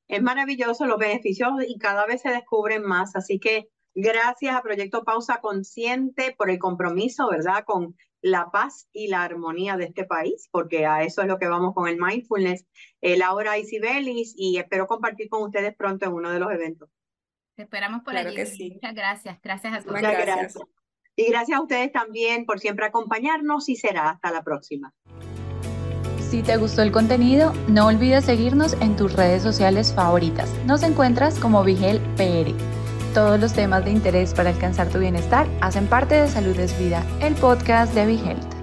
Es 0.07 0.22
maravilloso 0.22 0.85
los 0.87 0.98
beneficios 0.98 1.50
y 1.66 1.79
cada 1.79 2.05
vez 2.07 2.22
se 2.22 2.29
descubren 2.31 2.83
más, 2.83 3.16
así 3.16 3.38
que 3.38 3.70
gracias 3.94 4.55
a 4.55 4.62
Proyecto 4.62 5.05
Pausa 5.05 5.40
Consciente 5.40 6.35
por 6.37 6.50
el 6.50 6.59
compromiso, 6.59 7.29
¿verdad? 7.31 7.64
Con 7.64 7.96
la 8.20 8.50
paz 8.50 8.88
y 8.92 9.09
la 9.09 9.22
armonía 9.22 9.77
de 9.77 9.85
este 9.85 10.05
país, 10.05 10.48
porque 10.50 10.87
a 10.87 11.03
eso 11.03 11.22
es 11.22 11.29
lo 11.29 11.38
que 11.38 11.46
vamos 11.46 11.74
con 11.74 11.88
el 11.88 11.98
mindfulness. 11.98 12.66
Eh, 13.00 13.16
Laura 13.16 13.59
y 13.59 13.64
Sibelis, 13.64 14.35
y 14.37 14.59
espero 14.59 14.87
compartir 14.87 15.29
con 15.29 15.42
ustedes 15.42 15.74
pronto 15.74 16.07
en 16.07 16.12
uno 16.12 16.31
de 16.31 16.38
los 16.38 16.50
eventos. 16.50 16.88
Te 17.55 17.62
esperamos 17.62 18.03
por 18.03 18.16
allí. 18.16 18.35
Que 18.35 18.46
sí. 18.46 18.72
Muchas 18.72 18.94
gracias. 18.94 19.38
Gracias 19.42 19.74
a 19.74 19.81
todos. 19.83 20.00
Muchas 20.00 20.24
gracias. 20.24 20.59
Y 21.16 21.31
gracias 21.31 21.59
a 21.59 21.62
ustedes 21.62 21.92
también 21.92 22.44
por 22.44 22.59
siempre 22.61 22.87
acompañarnos 22.87 23.68
y 23.68 23.77
será 23.77 24.11
hasta 24.11 24.33
la 24.33 24.42
próxima. 24.42 24.92
Si 26.31 26.42
te 26.42 26.57
gustó 26.57 26.83
el 26.83 26.90
contenido, 26.90 27.53
no 27.68 27.87
olvides 27.87 28.24
seguirnos 28.24 28.72
en 28.81 28.96
tus 28.96 29.12
redes 29.12 29.42
sociales 29.42 29.92
favoritas. 29.94 30.53
Nos 30.66 30.83
encuentras 30.83 31.38
como 31.38 31.62
Vigel 31.62 32.00
PR. 32.16 32.53
Todos 33.14 33.38
los 33.38 33.53
temas 33.53 33.85
de 33.85 33.92
interés 33.92 34.35
para 34.35 34.50
alcanzar 34.50 34.88
tu 34.88 34.98
bienestar 34.98 35.46
hacen 35.61 35.87
parte 35.87 36.16
de 36.16 36.27
Salud 36.27 36.59
es 36.59 36.77
Vida, 36.77 37.05
el 37.20 37.35
podcast 37.37 37.94
de 37.94 38.07
Vigel. 38.07 38.53